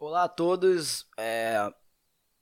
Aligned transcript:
Olá 0.00 0.22
a 0.22 0.28
todos, 0.28 1.08
é, 1.18 1.74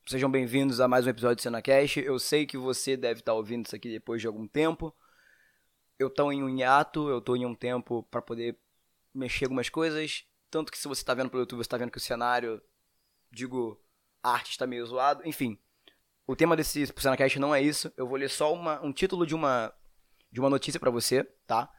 sejam 0.06 0.30
bem-vindos 0.30 0.78
a 0.78 0.86
mais 0.86 1.06
um 1.06 1.08
episódio 1.08 1.36
do 1.36 1.40
CenaCast. 1.42 2.00
Eu 2.00 2.18
sei 2.18 2.44
que 2.44 2.58
você 2.58 2.98
deve 2.98 3.20
estar 3.20 3.32
ouvindo 3.32 3.64
isso 3.64 3.74
aqui 3.74 3.90
depois 3.90 4.20
de 4.20 4.26
algum 4.26 4.46
tempo. 4.46 4.94
Eu 5.98 6.08
estou 6.08 6.30
em 6.30 6.42
um 6.42 6.50
hiato, 6.50 7.08
eu 7.08 7.16
estou 7.16 7.34
em 7.34 7.46
um 7.46 7.54
tempo 7.54 8.02
para 8.10 8.20
poder 8.20 8.58
mexer 9.14 9.46
algumas 9.46 9.70
coisas. 9.70 10.26
Tanto 10.50 10.70
que 10.70 10.76
se 10.76 10.86
você 10.86 11.00
está 11.00 11.14
vendo 11.14 11.30
pelo 11.30 11.44
YouTube, 11.44 11.56
você 11.56 11.62
está 11.62 11.78
vendo 11.78 11.90
que 11.90 11.96
o 11.96 12.00
cenário, 12.00 12.60
digo, 13.32 13.82
a 14.22 14.32
arte 14.32 14.50
está 14.50 14.66
meio 14.66 14.84
zoado. 14.84 15.26
Enfim, 15.26 15.58
o 16.26 16.36
tema 16.36 16.56
desse 16.56 16.86
CenaCast 16.94 17.38
não 17.38 17.54
é 17.54 17.62
isso. 17.62 17.90
Eu 17.96 18.06
vou 18.06 18.18
ler 18.18 18.28
só 18.28 18.52
uma, 18.52 18.84
um 18.84 18.92
título 18.92 19.26
de 19.26 19.34
uma, 19.34 19.72
de 20.30 20.40
uma 20.40 20.50
notícia 20.50 20.78
para 20.78 20.90
você, 20.90 21.24
tá? 21.46 21.72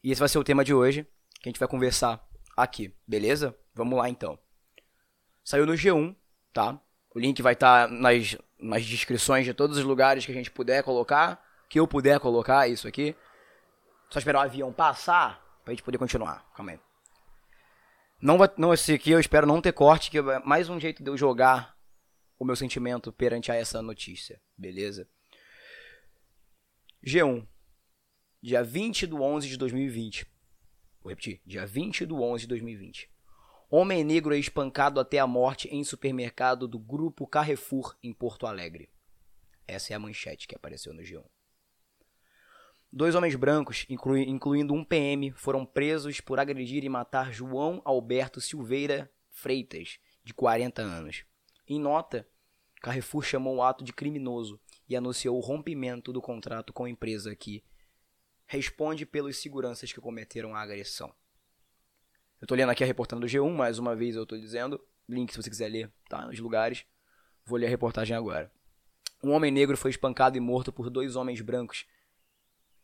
E 0.00 0.12
esse 0.12 0.20
vai 0.20 0.28
ser 0.28 0.38
o 0.38 0.44
tema 0.44 0.64
de 0.64 0.72
hoje, 0.72 1.02
que 1.40 1.48
a 1.48 1.50
gente 1.50 1.58
vai 1.58 1.68
conversar 1.68 2.24
aqui, 2.56 2.94
beleza? 3.04 3.58
Vamos 3.74 3.98
lá 3.98 4.08
então. 4.08 4.38
Saiu 5.48 5.64
no 5.64 5.72
G1, 5.72 6.14
tá? 6.52 6.78
O 7.14 7.18
link 7.18 7.40
vai 7.40 7.54
estar 7.54 7.88
tá 7.88 7.94
nas, 7.94 8.36
nas 8.60 8.84
descrições 8.84 9.46
de 9.46 9.54
todos 9.54 9.78
os 9.78 9.82
lugares 9.82 10.26
que 10.26 10.30
a 10.30 10.34
gente 10.34 10.50
puder 10.50 10.82
colocar, 10.82 11.42
que 11.70 11.80
eu 11.80 11.88
puder 11.88 12.20
colocar 12.20 12.68
isso 12.68 12.86
aqui. 12.86 13.16
Só 14.10 14.18
esperar 14.18 14.40
o 14.40 14.42
avião 14.42 14.70
passar 14.74 15.42
pra 15.64 15.72
gente 15.72 15.82
poder 15.82 15.96
continuar. 15.96 16.46
Calma 16.54 16.72
aí. 16.72 16.80
Não, 18.20 18.36
vai, 18.36 18.50
não 18.58 18.74
esse 18.74 18.92
aqui 18.92 19.10
eu 19.10 19.18
espero 19.18 19.46
não 19.46 19.62
ter 19.62 19.72
corte, 19.72 20.10
que 20.10 20.18
é 20.18 20.38
mais 20.40 20.68
um 20.68 20.78
jeito 20.78 21.02
de 21.02 21.08
eu 21.08 21.16
jogar 21.16 21.74
o 22.38 22.44
meu 22.44 22.54
sentimento 22.54 23.10
perante 23.10 23.50
a 23.50 23.54
essa 23.54 23.80
notícia, 23.80 24.38
beleza? 24.54 25.08
G1, 27.02 27.48
dia 28.42 28.62
20 28.62 29.06
de 29.06 29.14
11 29.14 29.48
de 29.48 29.56
2020. 29.56 30.26
Vou 31.00 31.08
repetir, 31.08 31.40
dia 31.46 31.64
20 31.64 32.04
de 32.04 32.12
11 32.12 32.42
de 32.42 32.48
2020. 32.48 33.17
Homem 33.70 34.02
negro 34.02 34.34
é 34.34 34.38
espancado 34.38 34.98
até 34.98 35.18
a 35.18 35.26
morte 35.26 35.68
em 35.68 35.84
supermercado 35.84 36.66
do 36.66 36.78
grupo 36.78 37.26
Carrefour 37.26 37.94
em 38.02 38.14
Porto 38.14 38.46
Alegre. 38.46 38.88
Essa 39.66 39.92
é 39.92 39.96
a 39.96 39.98
manchete 39.98 40.48
que 40.48 40.54
apareceu 40.54 40.94
no 40.94 41.02
G1. 41.02 41.22
Dois 42.90 43.14
homens 43.14 43.34
brancos, 43.34 43.84
inclui, 43.90 44.22
incluindo 44.22 44.72
um 44.72 44.82
PM, 44.82 45.30
foram 45.32 45.66
presos 45.66 46.18
por 46.18 46.40
agredir 46.40 46.82
e 46.82 46.88
matar 46.88 47.30
João 47.30 47.82
Alberto 47.84 48.40
Silveira 48.40 49.12
Freitas, 49.28 49.98
de 50.24 50.32
40 50.32 50.80
anos. 50.80 51.24
Em 51.66 51.78
nota, 51.78 52.26
Carrefour 52.80 53.22
chamou 53.22 53.56
o 53.56 53.62
ato 53.62 53.84
de 53.84 53.92
criminoso 53.92 54.58
e 54.88 54.96
anunciou 54.96 55.36
o 55.36 55.42
rompimento 55.42 56.10
do 56.10 56.22
contrato 56.22 56.72
com 56.72 56.84
a 56.84 56.90
empresa 56.90 57.36
que 57.36 57.62
responde 58.46 59.04
pelos 59.04 59.36
seguranças 59.36 59.92
que 59.92 60.00
cometeram 60.00 60.56
a 60.56 60.62
agressão. 60.62 61.14
Eu 62.40 62.44
estou 62.44 62.56
lendo 62.56 62.70
aqui 62.70 62.84
a 62.84 62.86
reportagem 62.86 63.20
do 63.20 63.26
G1, 63.26 63.52
mais 63.52 63.80
uma 63.80 63.96
vez 63.96 64.14
eu 64.14 64.22
estou 64.22 64.38
dizendo, 64.38 64.80
link 65.08 65.32
se 65.32 65.42
você 65.42 65.50
quiser 65.50 65.68
ler, 65.68 65.90
tá, 66.08 66.24
nos 66.24 66.38
lugares. 66.38 66.84
Vou 67.44 67.58
ler 67.58 67.66
a 67.66 67.68
reportagem 67.68 68.16
agora. 68.16 68.48
Um 69.24 69.32
homem 69.32 69.50
negro 69.50 69.76
foi 69.76 69.90
espancado 69.90 70.36
e 70.36 70.40
morto 70.40 70.72
por 70.72 70.88
dois 70.88 71.16
homens 71.16 71.40
brancos, 71.40 71.84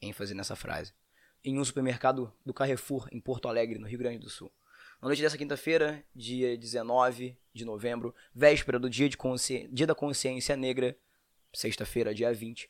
ênfase 0.03 0.35
nessa 0.35 0.57
frase, 0.57 0.93
em 1.45 1.57
um 1.57 1.65
supermercado 1.65 2.33
do 2.45 2.53
Carrefour, 2.53 3.09
em 3.13 3.21
Porto 3.21 3.47
Alegre, 3.47 3.79
no 3.79 3.87
Rio 3.87 4.01
Grande 4.01 4.19
do 4.19 4.29
Sul. 4.29 4.53
Na 5.01 5.07
noite 5.07 5.23
dessa 5.23 5.39
quinta-feira, 5.39 6.05
dia 6.13 6.59
19 6.59 7.39
de 7.53 7.65
novembro, 7.65 8.13
véspera 8.35 8.77
do 8.81 8.91
dia, 8.91 9.09
de 9.09 9.17
dia 9.71 9.87
da 9.87 9.95
Consciência 9.95 10.57
Negra, 10.57 10.99
sexta-feira, 11.53 12.13
dia 12.13 12.35
20, 12.35 12.69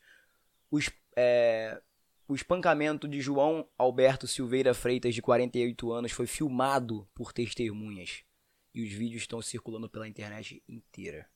os, 0.71 0.91
é, 1.17 1.81
o 2.27 2.35
espancamento 2.35 3.07
de 3.07 3.21
João 3.21 3.69
Alberto 3.77 4.27
Silveira 4.27 4.73
Freitas, 4.75 5.15
de 5.15 5.23
48 5.23 5.93
anos, 5.93 6.13
foi 6.13 6.27
filmado 6.27 7.07
por 7.15 7.33
testemunhas. 7.33 8.25
E 8.75 8.83
os 8.83 8.93
vídeos 8.93 9.23
estão 9.23 9.41
circulando 9.41 9.89
pela 9.89 10.09
internet 10.09 10.63
inteira. 10.69 11.27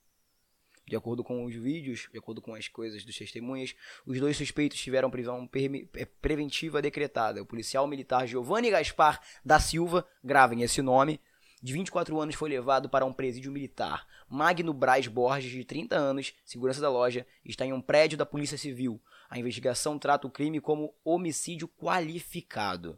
De 0.87 0.95
acordo 0.95 1.23
com 1.23 1.45
os 1.45 1.53
vídeos, 1.53 2.09
de 2.11 2.17
acordo 2.17 2.41
com 2.41 2.55
as 2.55 2.67
coisas 2.67 3.05
dos 3.05 3.15
testemunhas, 3.15 3.75
os 4.05 4.19
dois 4.19 4.35
suspeitos 4.35 4.79
tiveram 4.79 5.11
prisão 5.11 5.47
é, 5.93 6.05
preventiva 6.05 6.81
decretada. 6.81 7.41
O 7.41 7.45
policial 7.45 7.87
militar 7.87 8.27
Giovanni 8.27 8.71
Gaspar 8.71 9.21
da 9.45 9.59
Silva, 9.59 10.05
gravem 10.23 10.63
esse 10.63 10.81
nome, 10.81 11.21
de 11.61 11.73
24 11.73 12.19
anos 12.19 12.35
foi 12.35 12.49
levado 12.49 12.89
para 12.89 13.05
um 13.05 13.13
presídio 13.13 13.51
militar. 13.51 14.07
Magno 14.27 14.73
Braz 14.73 15.07
Borges, 15.07 15.51
de 15.51 15.63
30 15.63 15.95
anos, 15.95 16.33
segurança 16.43 16.81
da 16.81 16.89
loja, 16.89 17.27
está 17.45 17.65
em 17.65 17.73
um 17.73 17.81
prédio 17.81 18.17
da 18.17 18.25
Polícia 18.25 18.57
Civil. 18.57 18.99
A 19.29 19.37
investigação 19.37 19.99
trata 19.99 20.25
o 20.25 20.31
crime 20.31 20.59
como 20.59 20.93
homicídio 21.05 21.67
qualificado. 21.67 22.97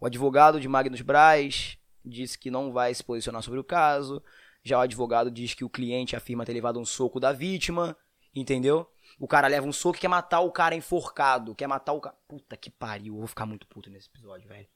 O 0.00 0.06
advogado 0.06 0.58
de 0.58 0.66
Magnus 0.66 1.02
Braz 1.02 1.76
disse 2.02 2.38
que 2.38 2.50
não 2.50 2.72
vai 2.72 2.94
se 2.94 3.04
posicionar 3.04 3.42
sobre 3.42 3.60
o 3.60 3.64
caso. 3.64 4.22
Já 4.64 4.78
o 4.78 4.80
advogado 4.80 5.30
diz 5.30 5.52
que 5.52 5.64
o 5.64 5.68
cliente 5.68 6.16
afirma 6.16 6.46
ter 6.46 6.54
levado 6.54 6.80
um 6.80 6.84
soco 6.84 7.20
da 7.20 7.32
vítima, 7.32 7.94
entendeu? 8.34 8.90
O 9.18 9.28
cara 9.28 9.48
leva 9.48 9.66
um 9.66 9.72
soco 9.72 9.98
e 9.98 10.00
quer 10.00 10.08
matar 10.08 10.40
o 10.40 10.50
cara 10.50 10.74
enforcado, 10.74 11.54
quer 11.54 11.66
matar 11.66 11.92
o 11.92 12.00
cara. 12.00 12.16
Puta 12.26 12.56
que 12.56 12.70
pariu, 12.70 13.14
eu 13.14 13.18
vou 13.18 13.26
ficar 13.26 13.44
muito 13.44 13.66
puto 13.66 13.90
nesse 13.90 14.08
episódio, 14.08 14.48
velho. 14.48 14.66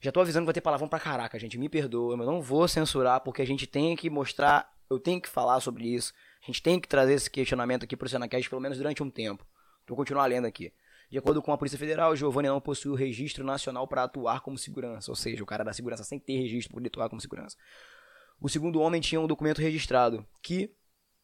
Já 0.00 0.10
tô 0.10 0.20
avisando 0.20 0.44
que 0.44 0.46
vai 0.46 0.54
ter 0.54 0.62
palavrão 0.62 0.88
pra 0.88 0.98
caraca, 0.98 1.38
gente. 1.38 1.58
Me 1.58 1.68
perdoa, 1.68 2.16
mas 2.16 2.26
não 2.26 2.40
vou 2.40 2.66
censurar 2.66 3.20
porque 3.20 3.42
a 3.42 3.46
gente 3.46 3.66
tem 3.66 3.94
que 3.94 4.08
mostrar, 4.08 4.72
eu 4.88 4.98
tenho 4.98 5.20
que 5.20 5.28
falar 5.28 5.60
sobre 5.60 5.84
isso. 5.84 6.14
A 6.42 6.46
gente 6.46 6.62
tem 6.62 6.80
que 6.80 6.88
trazer 6.88 7.12
esse 7.12 7.30
questionamento 7.30 7.84
aqui 7.84 7.96
pro 7.96 8.08
Senacast 8.08 8.48
pelo 8.48 8.60
menos 8.60 8.78
durante 8.78 9.02
um 9.02 9.10
tempo. 9.10 9.46
Vou 9.86 9.96
continuar 9.96 10.26
lendo 10.26 10.46
aqui. 10.46 10.72
De 11.10 11.18
acordo 11.18 11.42
com 11.42 11.52
a 11.52 11.58
Polícia 11.58 11.78
Federal, 11.78 12.16
Giovanni 12.16 12.48
não 12.48 12.60
possui 12.60 12.90
o 12.90 12.94
registro 12.94 13.44
nacional 13.44 13.86
para 13.86 14.04
atuar 14.04 14.40
como 14.40 14.56
segurança, 14.56 15.10
ou 15.10 15.14
seja, 15.14 15.42
o 15.42 15.46
cara 15.46 15.62
da 15.62 15.72
segurança 15.72 16.04
sem 16.04 16.18
ter 16.18 16.38
registro 16.38 16.74
para 16.74 16.86
atuar 16.86 17.08
como 17.08 17.20
segurança. 17.20 17.56
O 18.40 18.48
segundo 18.48 18.80
homem 18.80 19.00
tinha 19.00 19.20
um 19.20 19.26
documento 19.26 19.60
registrado, 19.60 20.26
que 20.42 20.74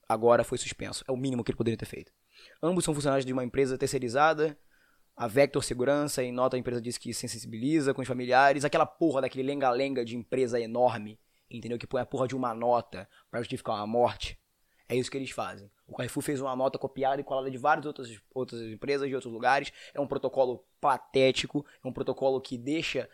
agora 0.09 0.45
foi 0.45 0.59
suspenso. 0.59 1.05
É 1.09 1.13
o 1.13 1.17
mínimo 1.17 1.43
que 1.43 1.51
ele 1.51 1.57
poderia 1.57 1.79
ter 1.79 1.87
feito. 1.87 2.13
Ambos 2.63 2.85
são 2.85 2.95
funcionários 2.95 3.25
de 3.25 3.33
uma 3.33 3.45
empresa 3.45 3.79
terceirizada, 3.79 4.59
a 5.19 5.27
Vector 5.27 5.65
Segurança, 5.65 6.23
em 6.23 6.31
nota 6.31 6.55
a 6.55 6.61
empresa 6.61 6.81
diz 6.81 6.97
que 6.97 7.13
se 7.13 7.29
sensibiliza 7.29 7.93
com 7.93 8.01
os 8.01 8.07
familiares, 8.07 8.65
aquela 8.65 8.87
porra 8.87 9.23
daquele 9.23 9.43
lenga-lenga 9.43 10.05
de 10.05 10.17
empresa 10.17 10.61
enorme, 10.61 11.19
entendeu? 11.51 11.77
Que 11.77 11.89
põe 11.89 12.01
a 12.01 12.07
porra 12.07 12.29
de 12.29 12.37
uma 12.37 12.55
nota 12.55 13.09
para 13.29 13.41
justificar 13.41 13.75
uma 13.75 13.87
morte. 13.87 14.39
É 14.89 14.97
isso 14.97 15.11
que 15.11 15.19
eles 15.19 15.31
fazem. 15.31 15.71
O 15.87 15.95
Carrefour 15.95 16.23
fez 16.23 16.41
uma 16.41 16.57
nota 16.57 16.79
copiada 16.79 17.21
e 17.21 17.25
colada 17.25 17.51
de 17.51 17.59
várias 17.59 17.85
outras, 17.85 18.09
outras 18.33 18.61
empresas 18.63 19.07
de 19.07 19.15
outros 19.15 19.33
lugares. 19.33 19.71
É 19.93 20.01
um 20.01 20.07
protocolo 20.07 20.65
patético, 20.81 21.65
é 21.85 21.87
um 21.87 21.93
protocolo 21.93 22.41
que 22.41 22.57
deixa 22.57 23.09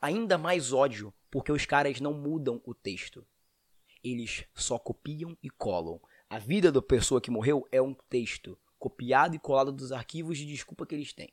ainda 0.00 0.36
mais 0.36 0.72
ódio, 0.72 1.14
porque 1.30 1.50
os 1.50 1.64
caras 1.64 1.98
não 2.00 2.12
mudam 2.12 2.60
o 2.64 2.74
texto. 2.74 3.26
Eles 4.02 4.44
só 4.54 4.78
copiam 4.78 5.36
e 5.42 5.48
colam. 5.48 5.98
A 6.28 6.38
vida 6.38 6.70
da 6.70 6.82
pessoa 6.82 7.22
que 7.22 7.30
morreu 7.30 7.66
é 7.72 7.80
um 7.80 7.94
texto 7.94 8.58
copiado 8.78 9.34
e 9.34 9.38
colado 9.38 9.72
dos 9.72 9.92
arquivos 9.92 10.36
de 10.36 10.44
desculpa 10.44 10.84
que 10.84 10.94
eles 10.94 11.14
têm. 11.14 11.32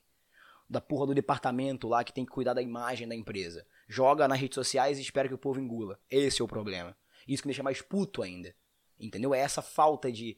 Da 0.69 0.79
porra 0.79 1.07
do 1.07 1.13
departamento 1.13 1.89
lá 1.89 2.01
que 2.01 2.13
tem 2.13 2.25
que 2.25 2.31
cuidar 2.31 2.53
da 2.53 2.61
imagem 2.61 3.09
da 3.09 3.15
empresa. 3.15 3.67
Joga 3.89 4.25
nas 4.25 4.39
redes 4.39 4.55
sociais 4.55 4.97
e 4.97 5.01
espera 5.01 5.27
que 5.27 5.33
o 5.33 5.37
povo 5.37 5.59
engula. 5.59 5.99
Esse 6.09 6.41
é 6.41 6.45
o 6.45 6.47
problema. 6.47 6.95
Isso 7.27 7.43
que 7.43 7.47
me 7.47 7.51
deixa 7.51 7.61
mais 7.63 7.81
puto 7.81 8.21
ainda. 8.21 8.55
Entendeu? 9.01 9.33
É 9.33 9.39
essa 9.39 9.61
falta 9.61 10.11
de 10.11 10.37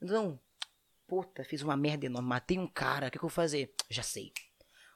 não, 0.00 0.38
puta, 1.06 1.42
fiz 1.42 1.62
uma 1.62 1.76
merda 1.76 2.06
enorme, 2.06 2.28
matei 2.28 2.58
um 2.58 2.68
cara, 2.68 3.08
o 3.08 3.10
que, 3.10 3.18
que 3.18 3.24
eu 3.24 3.28
vou 3.28 3.34
fazer? 3.34 3.74
Já 3.90 4.02
sei. 4.02 4.32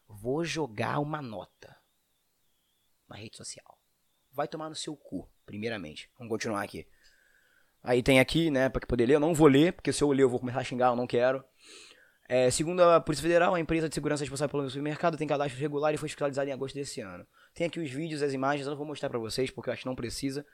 Vou 0.06 0.44
jogar 0.44 1.00
uma 1.00 1.20
nota 1.20 1.76
na 3.08 3.16
rede 3.16 3.36
social. 3.36 3.78
Vai 4.30 4.46
tomar 4.46 4.68
no 4.68 4.76
seu 4.76 4.96
cu, 4.96 5.28
primeiramente. 5.44 6.10
Vamos 6.16 6.30
continuar 6.30 6.62
aqui. 6.62 6.86
Aí 7.82 8.02
tem 8.02 8.20
aqui, 8.20 8.50
né, 8.50 8.68
pra 8.68 8.86
poder 8.86 9.06
ler. 9.06 9.14
Eu 9.14 9.20
não 9.20 9.34
vou 9.34 9.48
ler, 9.48 9.72
porque 9.72 9.92
se 9.92 10.02
eu 10.02 10.12
ler 10.12 10.22
eu 10.22 10.30
vou 10.30 10.38
começar 10.38 10.60
a 10.60 10.64
xingar, 10.64 10.88
eu 10.88 10.96
não 10.96 11.06
quero. 11.06 11.44
É, 12.28 12.50
segundo 12.50 12.82
a 12.82 13.00
Polícia 13.00 13.22
Federal, 13.22 13.54
a 13.54 13.60
empresa 13.60 13.88
de 13.88 13.94
segurança 13.94 14.22
responsável 14.22 14.50
pelo 14.50 14.70
supermercado 14.70 15.18
tem 15.18 15.26
cadastro 15.26 15.58
regular 15.58 15.92
e 15.92 15.96
foi 15.96 16.08
fiscalizada 16.08 16.48
em 16.48 16.52
agosto 16.52 16.74
desse 16.74 17.00
ano. 17.00 17.26
Tem 17.52 17.66
aqui 17.66 17.80
os 17.80 17.90
vídeos, 17.90 18.22
as 18.22 18.32
imagens, 18.32 18.66
eu 18.66 18.70
não 18.70 18.78
vou 18.78 18.86
mostrar 18.86 19.10
pra 19.10 19.18
vocês, 19.18 19.50
porque 19.50 19.68
eu 19.68 19.72
acho 19.72 19.82
que 19.82 19.88
não 19.88 19.96
precisa. 19.96 20.46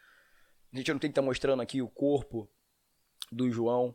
A 0.72 0.76
gente 0.76 0.92
não 0.92 0.98
tem 0.98 1.10
que 1.10 1.12
estar 1.12 1.22
tá 1.22 1.26
mostrando 1.26 1.62
aqui 1.62 1.80
o 1.80 1.88
corpo 1.88 2.50
do 3.32 3.50
João 3.50 3.94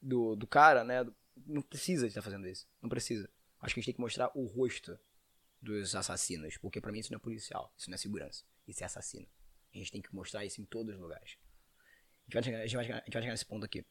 do, 0.00 0.36
do 0.36 0.46
cara, 0.46 0.84
né? 0.84 1.04
Não 1.46 1.62
precisa 1.62 2.06
estar 2.06 2.20
tá 2.20 2.24
fazendo 2.24 2.46
isso. 2.46 2.66
Não 2.80 2.88
precisa. 2.88 3.28
Acho 3.60 3.74
que 3.74 3.80
a 3.80 3.82
gente 3.82 3.86
tem 3.86 3.94
que 3.94 4.00
mostrar 4.00 4.30
o 4.34 4.44
rosto 4.46 4.98
dos 5.60 5.94
assassinos. 5.94 6.56
Porque 6.58 6.80
para 6.80 6.92
mim 6.92 7.00
isso 7.00 7.10
não 7.10 7.16
é 7.16 7.20
policial. 7.20 7.72
Isso 7.76 7.90
não 7.90 7.94
é 7.94 7.98
segurança. 7.98 8.44
Isso 8.68 8.82
é 8.82 8.86
assassino. 8.86 9.26
A 9.74 9.78
gente 9.78 9.90
tem 9.90 10.02
que 10.02 10.14
mostrar 10.14 10.44
isso 10.44 10.60
em 10.60 10.64
todos 10.64 10.94
os 10.94 11.00
lugares. 11.00 11.36
A 12.20 12.24
gente 12.24 12.34
vai 12.34 12.42
chegar, 12.42 12.58
a 12.58 12.66
gente 12.66 12.76
vai 12.76 12.84
chegar, 12.84 12.98
a 12.98 13.04
gente 13.04 13.12
vai 13.12 13.22
chegar 13.22 13.32
nesse 13.32 13.46
ponto 13.46 13.64
aqui. 13.64 13.84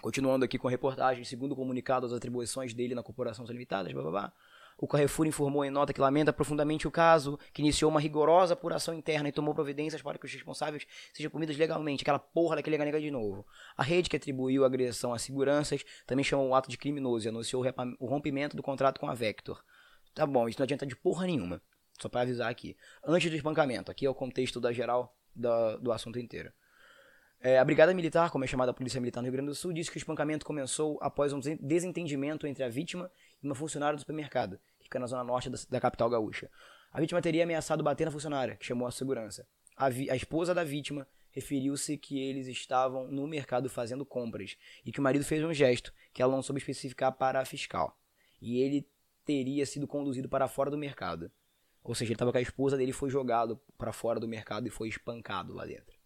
Continuando 0.00 0.44
aqui 0.44 0.58
com 0.58 0.66
a 0.66 0.70
reportagem, 0.70 1.24
segundo 1.24 1.52
o 1.52 1.56
comunicado, 1.56 2.06
as 2.06 2.12
atribuições 2.12 2.72
dele 2.72 2.94
na 2.94 3.02
corporação 3.02 3.46
são 3.46 3.52
limitadas, 3.52 3.92
blá 3.92 4.02
blá 4.02 4.10
blá. 4.10 4.32
O 4.82 4.88
Carrefour 4.88 5.26
informou 5.26 5.62
em 5.62 5.70
nota 5.70 5.92
que 5.92 6.00
lamenta 6.00 6.32
profundamente 6.32 6.88
o 6.88 6.90
caso, 6.90 7.38
que 7.52 7.60
iniciou 7.60 7.90
uma 7.90 8.00
rigorosa 8.00 8.54
apuração 8.54 8.94
interna 8.94 9.28
e 9.28 9.32
tomou 9.32 9.54
providências 9.54 10.00
para 10.00 10.16
que 10.16 10.24
os 10.24 10.32
responsáveis 10.32 10.86
sejam 11.12 11.30
punidos 11.30 11.58
legalmente. 11.58 12.02
Aquela 12.02 12.18
porra 12.18 12.56
daquele 12.56 12.78
nega 12.78 12.98
de 12.98 13.10
novo. 13.10 13.46
A 13.76 13.82
rede 13.82 14.08
que 14.08 14.16
atribuiu 14.16 14.64
a 14.64 14.66
agressão 14.66 15.12
a 15.12 15.18
seguranças 15.18 15.84
também 16.06 16.24
chamou 16.24 16.48
o 16.48 16.54
ato 16.54 16.70
de 16.70 16.78
criminoso 16.78 17.26
e 17.26 17.28
anunciou 17.28 17.62
o 17.98 18.06
rompimento 18.06 18.56
do 18.56 18.62
contrato 18.62 18.98
com 18.98 19.06
a 19.06 19.12
Vector. 19.12 19.62
Tá 20.14 20.24
bom, 20.24 20.48
isso 20.48 20.58
não 20.58 20.64
adianta 20.64 20.86
de 20.86 20.96
porra 20.96 21.26
nenhuma. 21.26 21.60
Só 22.00 22.08
para 22.08 22.22
avisar 22.22 22.50
aqui. 22.50 22.74
Antes 23.04 23.28
do 23.28 23.36
espancamento, 23.36 23.90
aqui 23.90 24.06
é 24.06 24.10
o 24.10 24.14
contexto 24.14 24.58
da 24.58 24.72
geral 24.72 25.14
do 25.36 25.92
assunto 25.92 26.18
inteiro. 26.18 26.50
É, 27.42 27.58
a 27.58 27.64
Brigada 27.64 27.94
Militar, 27.94 28.30
como 28.30 28.44
é 28.44 28.46
chamada 28.46 28.70
a 28.70 28.74
Polícia 28.74 29.00
Militar 29.00 29.22
no 29.22 29.26
Rio 29.26 29.32
Grande 29.32 29.48
do 29.48 29.54
Sul, 29.54 29.72
disse 29.72 29.90
que 29.90 29.96
o 29.96 29.98
espancamento 29.98 30.44
começou 30.44 30.98
após 31.00 31.32
um 31.32 31.40
desentendimento 31.58 32.46
entre 32.46 32.62
a 32.62 32.68
vítima 32.68 33.10
e 33.42 33.46
uma 33.46 33.54
funcionária 33.54 33.96
do 33.96 34.00
supermercado, 34.00 34.60
fica 34.90 34.98
na 34.98 35.06
zona 35.06 35.22
norte 35.22 35.48
da, 35.48 35.58
da 35.70 35.80
capital 35.80 36.10
gaúcha. 36.10 36.50
A 36.92 37.00
vítima 37.00 37.22
teria 37.22 37.44
ameaçado 37.44 37.84
bater 37.84 38.04
na 38.04 38.10
funcionária, 38.10 38.56
que 38.56 38.66
chamou 38.66 38.88
a 38.88 38.90
segurança. 38.90 39.46
A, 39.76 39.86
a 39.86 40.16
esposa 40.16 40.52
da 40.52 40.64
vítima 40.64 41.06
referiu-se 41.30 41.96
que 41.96 42.18
eles 42.18 42.48
estavam 42.48 43.06
no 43.06 43.26
mercado 43.28 43.70
fazendo 43.70 44.04
compras 44.04 44.56
e 44.84 44.90
que 44.90 44.98
o 44.98 45.02
marido 45.02 45.24
fez 45.24 45.44
um 45.44 45.54
gesto 45.54 45.94
que 46.12 46.20
ela 46.20 46.34
não 46.34 46.42
soube 46.42 46.58
especificar 46.58 47.12
para 47.12 47.40
a 47.40 47.44
fiscal. 47.44 47.96
E 48.42 48.60
ele 48.60 48.88
teria 49.24 49.64
sido 49.64 49.86
conduzido 49.86 50.28
para 50.28 50.48
fora 50.48 50.70
do 50.70 50.76
mercado. 50.76 51.30
Ou 51.84 51.94
seja, 51.94 52.08
ele 52.08 52.14
estava 52.16 52.32
com 52.32 52.38
a 52.38 52.42
esposa 52.42 52.76
dele 52.76 52.92
foi 52.92 53.08
jogado 53.08 53.56
para 53.78 53.92
fora 53.92 54.18
do 54.18 54.26
mercado 54.26 54.66
e 54.66 54.70
foi 54.70 54.88
espancado 54.88 55.54
lá 55.54 55.64
dentro. 55.64 55.96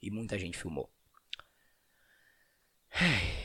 E 0.00 0.10
muita 0.10 0.38
gente 0.38 0.56
filmou. 0.56 0.90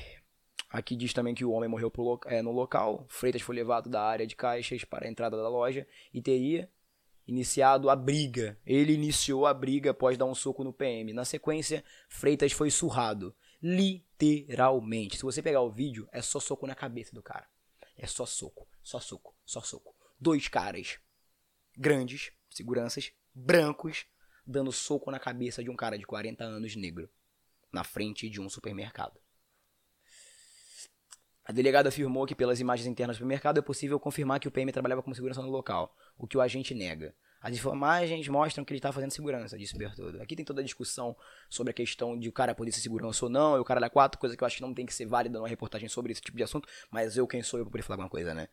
Aqui 0.69 0.95
diz 0.95 1.13
também 1.13 1.33
que 1.33 1.45
o 1.45 1.51
homem 1.51 1.69
morreu 1.69 1.91
é, 2.25 2.41
no 2.41 2.51
local. 2.51 3.05
Freitas 3.09 3.41
foi 3.41 3.55
levado 3.55 3.89
da 3.89 4.01
área 4.01 4.27
de 4.27 4.35
caixas 4.35 4.83
para 4.83 5.05
a 5.05 5.09
entrada 5.09 5.37
da 5.37 5.47
loja 5.47 5.87
e 6.13 6.21
teria 6.21 6.69
iniciado 7.27 7.89
a 7.89 7.95
briga. 7.95 8.59
Ele 8.65 8.93
iniciou 8.93 9.45
a 9.45 9.53
briga 9.53 9.91
após 9.91 10.17
dar 10.17 10.25
um 10.25 10.35
soco 10.35 10.63
no 10.63 10.73
PM. 10.73 11.13
Na 11.13 11.25
sequência, 11.25 11.83
Freitas 12.09 12.51
foi 12.51 12.69
surrado. 12.69 13.35
Literalmente. 13.61 15.17
Se 15.17 15.23
você 15.23 15.41
pegar 15.41 15.61
o 15.61 15.71
vídeo, 15.71 16.07
é 16.11 16.21
só 16.21 16.39
soco 16.39 16.67
na 16.67 16.75
cabeça 16.75 17.13
do 17.13 17.23
cara. 17.23 17.47
É 17.97 18.05
só 18.05 18.25
soco, 18.25 18.67
só 18.83 18.99
soco, 18.99 19.35
só 19.45 19.61
soco. 19.61 19.95
Dois 20.19 20.47
caras 20.47 20.99
grandes, 21.77 22.31
seguranças, 22.49 23.11
brancos, 23.33 24.05
dando 24.45 24.71
soco 24.71 25.11
na 25.11 25.19
cabeça 25.19 25.63
de 25.63 25.69
um 25.69 25.75
cara 25.75 25.97
de 25.97 26.05
40 26.05 26.43
anos 26.43 26.75
negro, 26.75 27.09
na 27.71 27.83
frente 27.83 28.29
de 28.29 28.39
um 28.39 28.49
supermercado. 28.49 29.19
A 31.45 31.51
delegada 31.51 31.89
afirmou 31.89 32.25
que, 32.25 32.33
pelas 32.33 32.59
imagens 32.59 32.87
internas 32.87 33.17
do 33.17 33.19
supermercado, 33.19 33.59
é 33.59 33.61
possível 33.61 33.99
confirmar 33.99 34.39
que 34.39 34.47
o 34.47 34.51
PM 34.51 34.71
trabalhava 34.71 35.03
como 35.03 35.13
segurança 35.13 35.43
no 35.43 35.49
local, 35.49 35.95
o 36.17 36.25
que 36.25 36.35
o 36.35 36.41
agente 36.41 36.73
nega. 36.73 37.13
As 37.39 37.55
imagens 37.63 38.27
mostram 38.27 38.65
que 38.65 38.73
ele 38.73 38.79
está 38.79 38.91
fazendo 38.91 39.11
segurança, 39.11 39.55
disse 39.55 39.77
Bertoldo. 39.77 40.19
Aqui 40.19 40.35
tem 40.35 40.43
toda 40.43 40.61
a 40.61 40.63
discussão 40.63 41.15
sobre 41.47 41.69
a 41.69 41.73
questão 41.75 42.17
de 42.17 42.27
o 42.27 42.31
cara 42.31 42.55
poder 42.55 42.71
ser 42.71 42.81
segurança 42.81 43.23
ou 43.25 43.29
não, 43.29 43.55
e 43.57 43.59
o 43.59 43.63
cara 43.63 43.79
da 43.79 43.87
quatro, 43.87 44.19
coisa 44.19 44.35
que 44.35 44.43
eu 44.43 44.45
acho 44.47 44.55
que 44.55 44.63
não 44.63 44.73
tem 44.73 44.87
que 44.87 44.93
ser 44.93 45.05
válida 45.05 45.37
numa 45.37 45.47
reportagem 45.47 45.87
sobre 45.87 46.11
esse 46.11 46.21
tipo 46.21 46.35
de 46.35 46.41
assunto, 46.41 46.67
mas 46.89 47.15
eu 47.15 47.27
quem 47.27 47.43
sou 47.43 47.59
eu 47.59 47.65
para 47.65 47.73
poder 47.73 47.83
falar 47.83 47.97
alguma 47.97 48.09
coisa, 48.09 48.33
né? 48.33 48.47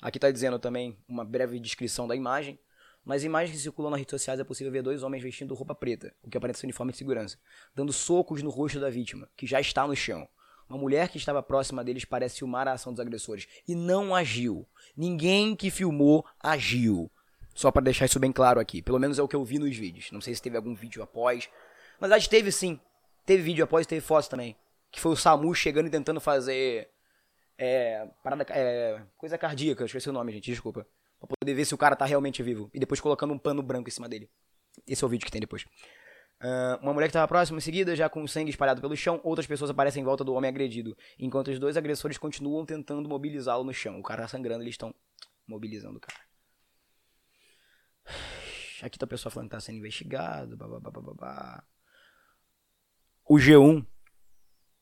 Aqui 0.00 0.18
está 0.18 0.28
dizendo 0.28 0.58
também 0.58 0.98
uma 1.08 1.24
breve 1.24 1.60
descrição 1.60 2.08
da 2.08 2.16
imagem. 2.16 2.58
Nas 3.06 3.22
imagens 3.22 3.56
que 3.56 3.62
circulam 3.62 3.92
nas 3.92 4.00
redes 4.00 4.10
sociais 4.10 4.40
é 4.40 4.44
possível 4.44 4.72
ver 4.72 4.82
dois 4.82 5.04
homens 5.04 5.22
vestindo 5.22 5.54
roupa 5.54 5.76
preta, 5.76 6.12
o 6.20 6.28
que 6.28 6.36
aparenta 6.36 6.58
ser 6.58 6.66
uniforme 6.66 6.90
de 6.90 6.98
segurança, 6.98 7.38
dando 7.72 7.92
socos 7.92 8.42
no 8.42 8.50
rosto 8.50 8.80
da 8.80 8.90
vítima, 8.90 9.28
que 9.36 9.46
já 9.46 9.60
está 9.60 9.86
no 9.86 9.94
chão. 9.94 10.28
Uma 10.72 10.80
mulher 10.80 11.10
que 11.10 11.18
estava 11.18 11.42
próxima 11.42 11.84
deles 11.84 12.06
parece 12.06 12.38
filmar 12.38 12.66
a 12.66 12.72
ação 12.72 12.94
dos 12.94 13.00
agressores 13.00 13.46
e 13.68 13.74
não 13.74 14.14
agiu. 14.14 14.66
Ninguém 14.96 15.54
que 15.54 15.70
filmou 15.70 16.24
agiu. 16.42 17.10
Só 17.54 17.70
para 17.70 17.82
deixar 17.82 18.06
isso 18.06 18.18
bem 18.18 18.32
claro 18.32 18.58
aqui. 18.58 18.80
Pelo 18.80 18.98
menos 18.98 19.18
é 19.18 19.22
o 19.22 19.28
que 19.28 19.36
eu 19.36 19.44
vi 19.44 19.58
nos 19.58 19.76
vídeos. 19.76 20.10
Não 20.10 20.22
sei 20.22 20.34
se 20.34 20.40
teve 20.40 20.56
algum 20.56 20.74
vídeo 20.74 21.02
após. 21.02 21.50
Na 22.00 22.08
verdade, 22.08 22.26
teve 22.26 22.50
sim. 22.50 22.80
Teve 23.26 23.42
vídeo 23.42 23.62
após 23.62 23.84
e 23.84 23.88
teve 23.88 24.00
fotos 24.00 24.28
também. 24.28 24.56
Que 24.90 24.98
foi 24.98 25.12
o 25.12 25.16
Samu 25.16 25.54
chegando 25.54 25.88
e 25.88 25.90
tentando 25.90 26.22
fazer. 26.22 26.88
É. 27.58 28.08
Parada. 28.24 28.46
É, 28.48 29.02
coisa 29.18 29.36
cardíaca, 29.36 29.84
esqueci 29.84 30.08
o 30.08 30.12
nome, 30.12 30.32
gente, 30.32 30.50
desculpa. 30.50 30.86
Pra 31.20 31.28
poder 31.38 31.52
ver 31.52 31.66
se 31.66 31.74
o 31.74 31.78
cara 31.78 31.94
tá 31.94 32.06
realmente 32.06 32.42
vivo. 32.42 32.70
E 32.72 32.80
depois 32.80 32.98
colocando 32.98 33.34
um 33.34 33.38
pano 33.38 33.62
branco 33.62 33.90
em 33.90 33.92
cima 33.92 34.08
dele. 34.08 34.30
Esse 34.86 35.04
é 35.04 35.06
o 35.06 35.10
vídeo 35.10 35.26
que 35.26 35.30
tem 35.30 35.40
depois. 35.42 35.66
Uh, 36.42 36.82
uma 36.82 36.92
mulher 36.92 37.06
que 37.06 37.10
estava 37.10 37.28
próxima, 37.28 37.58
em 37.58 37.60
seguida, 37.60 37.94
já 37.94 38.08
com 38.08 38.26
sangue 38.26 38.50
espalhado 38.50 38.80
pelo 38.80 38.96
chão, 38.96 39.20
outras 39.22 39.46
pessoas 39.46 39.70
aparecem 39.70 40.02
em 40.02 40.04
volta 40.04 40.24
do 40.24 40.34
homem 40.34 40.48
agredido, 40.48 40.96
enquanto 41.16 41.48
os 41.52 41.58
dois 41.60 41.76
agressores 41.76 42.18
continuam 42.18 42.66
tentando 42.66 43.08
mobilizá-lo 43.08 43.62
no 43.62 43.72
chão. 43.72 44.00
O 44.00 44.02
cara 44.02 44.26
sangrando, 44.26 44.64
eles 44.64 44.74
estão 44.74 44.92
mobilizando 45.46 45.98
o 45.98 46.00
cara. 46.00 46.20
Aqui 48.82 48.98
tá 48.98 49.04
a 49.04 49.08
pessoa 49.08 49.30
falando 49.30 49.48
que 49.48 49.54
tá 49.54 49.60
sendo 49.60 49.78
investigado, 49.78 50.56
babá. 50.56 51.64
O 53.24 53.36
G1 53.36 53.86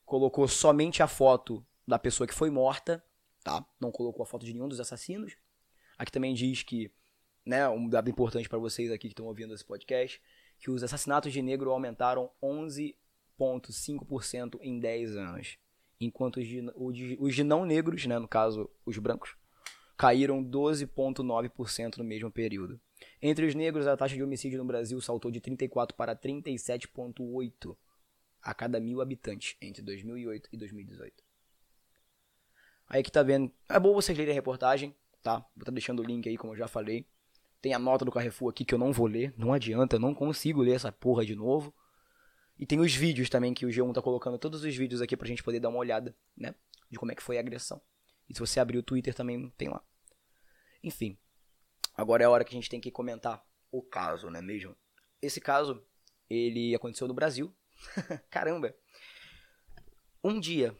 colocou 0.03 0.47
somente 0.47 1.03
a 1.03 1.07
foto 1.07 1.63
da 1.87 1.99
pessoa 1.99 2.25
que 2.25 2.33
foi 2.33 2.49
morta, 2.49 3.03
tá? 3.43 3.63
Não 3.79 3.91
colocou 3.91 4.23
a 4.23 4.25
foto 4.25 4.43
de 4.43 4.53
nenhum 4.53 4.67
dos 4.67 4.79
assassinos. 4.79 5.37
Aqui 5.95 6.11
também 6.11 6.33
diz 6.33 6.63
que, 6.63 6.91
né, 7.45 7.69
um 7.69 7.87
dado 7.87 8.09
importante 8.09 8.49
para 8.49 8.57
vocês 8.57 8.91
aqui 8.91 9.07
que 9.07 9.13
estão 9.13 9.27
ouvindo 9.27 9.53
esse 9.53 9.63
podcast, 9.63 10.19
que 10.61 10.71
os 10.71 10.83
assassinatos 10.83 11.33
de 11.33 11.41
negro 11.41 11.71
aumentaram 11.71 12.31
11,5% 12.41 14.57
em 14.61 14.79
10 14.79 15.17
anos. 15.17 15.57
Enquanto 15.99 16.37
os 16.37 16.47
de, 16.47 16.63
os 17.19 17.35
de 17.35 17.43
não 17.43 17.65
negros, 17.65 18.05
né, 18.05 18.17
no 18.19 18.27
caso 18.27 18.69
os 18.85 18.99
brancos, 18.99 19.35
caíram 19.97 20.43
12,9% 20.43 21.97
no 21.97 22.03
mesmo 22.03 22.29
período. 22.31 22.79
Entre 23.19 23.43
os 23.45 23.55
negros, 23.55 23.87
a 23.87 23.97
taxa 23.97 24.15
de 24.15 24.23
homicídio 24.23 24.59
no 24.59 24.65
Brasil 24.65 25.01
saltou 25.01 25.31
de 25.31 25.41
34 25.41 25.97
para 25.97 26.15
37,8 26.15 27.75
a 28.41 28.53
cada 28.53 28.79
mil 28.79 29.01
habitantes 29.01 29.57
entre 29.59 29.81
2008 29.81 30.49
e 30.51 30.57
2018. 30.57 31.23
Aí 32.87 33.01
que 33.01 33.11
tá 33.11 33.23
vendo. 33.23 33.51
É 33.67 33.79
bom 33.79 33.93
vocês 33.93 34.15
lerem 34.17 34.31
a 34.31 34.35
reportagem, 34.35 34.95
tá? 35.23 35.37
Vou 35.37 35.47
estar 35.59 35.65
tá 35.65 35.71
deixando 35.71 36.01
o 36.01 36.05
link 36.05 36.27
aí, 36.27 36.37
como 36.37 36.53
eu 36.53 36.57
já 36.57 36.67
falei. 36.67 37.07
Tem 37.61 37.73
a 37.73 37.79
nota 37.79 38.03
do 38.03 38.11
Carrefour 38.11 38.49
aqui 38.49 38.65
que 38.65 38.73
eu 38.73 38.79
não 38.79 38.91
vou 38.91 39.05
ler. 39.05 39.33
Não 39.37 39.53
adianta, 39.53 39.95
eu 39.95 39.99
não 39.99 40.15
consigo 40.15 40.61
ler 40.61 40.75
essa 40.75 40.91
porra 40.91 41.25
de 41.25 41.35
novo. 41.35 41.73
E 42.57 42.65
tem 42.65 42.79
os 42.79 42.93
vídeos 42.93 43.29
também 43.29 43.53
que 43.53 43.65
o 43.65 43.69
G1 43.69 43.93
tá 43.93 44.01
colocando 44.01 44.37
todos 44.37 44.63
os 44.63 44.75
vídeos 44.75 45.01
aqui 45.01 45.15
pra 45.15 45.27
gente 45.27 45.43
poder 45.43 45.59
dar 45.59 45.69
uma 45.69 45.77
olhada, 45.77 46.15
né? 46.35 46.55
De 46.89 46.97
como 46.97 47.11
é 47.11 47.15
que 47.15 47.23
foi 47.23 47.37
a 47.37 47.39
agressão. 47.39 47.81
E 48.27 48.33
se 48.33 48.39
você 48.39 48.59
abrir 48.59 48.77
o 48.77 48.83
Twitter 48.83 49.13
também 49.13 49.49
tem 49.57 49.69
lá. 49.69 49.83
Enfim. 50.83 51.17
Agora 51.95 52.23
é 52.23 52.25
a 52.25 52.29
hora 52.29 52.43
que 52.43 52.51
a 52.51 52.57
gente 52.59 52.69
tem 52.69 52.81
que 52.81 52.89
comentar 52.89 53.43
o 53.71 53.81
caso, 53.81 54.29
não 54.29 54.39
é 54.39 54.41
mesmo? 54.41 54.75
Esse 55.21 55.39
caso, 55.39 55.83
ele 56.29 56.73
aconteceu 56.73 57.07
no 57.07 57.13
Brasil. 57.13 57.53
Caramba. 58.29 58.75
Um 60.23 60.39
dia, 60.39 60.75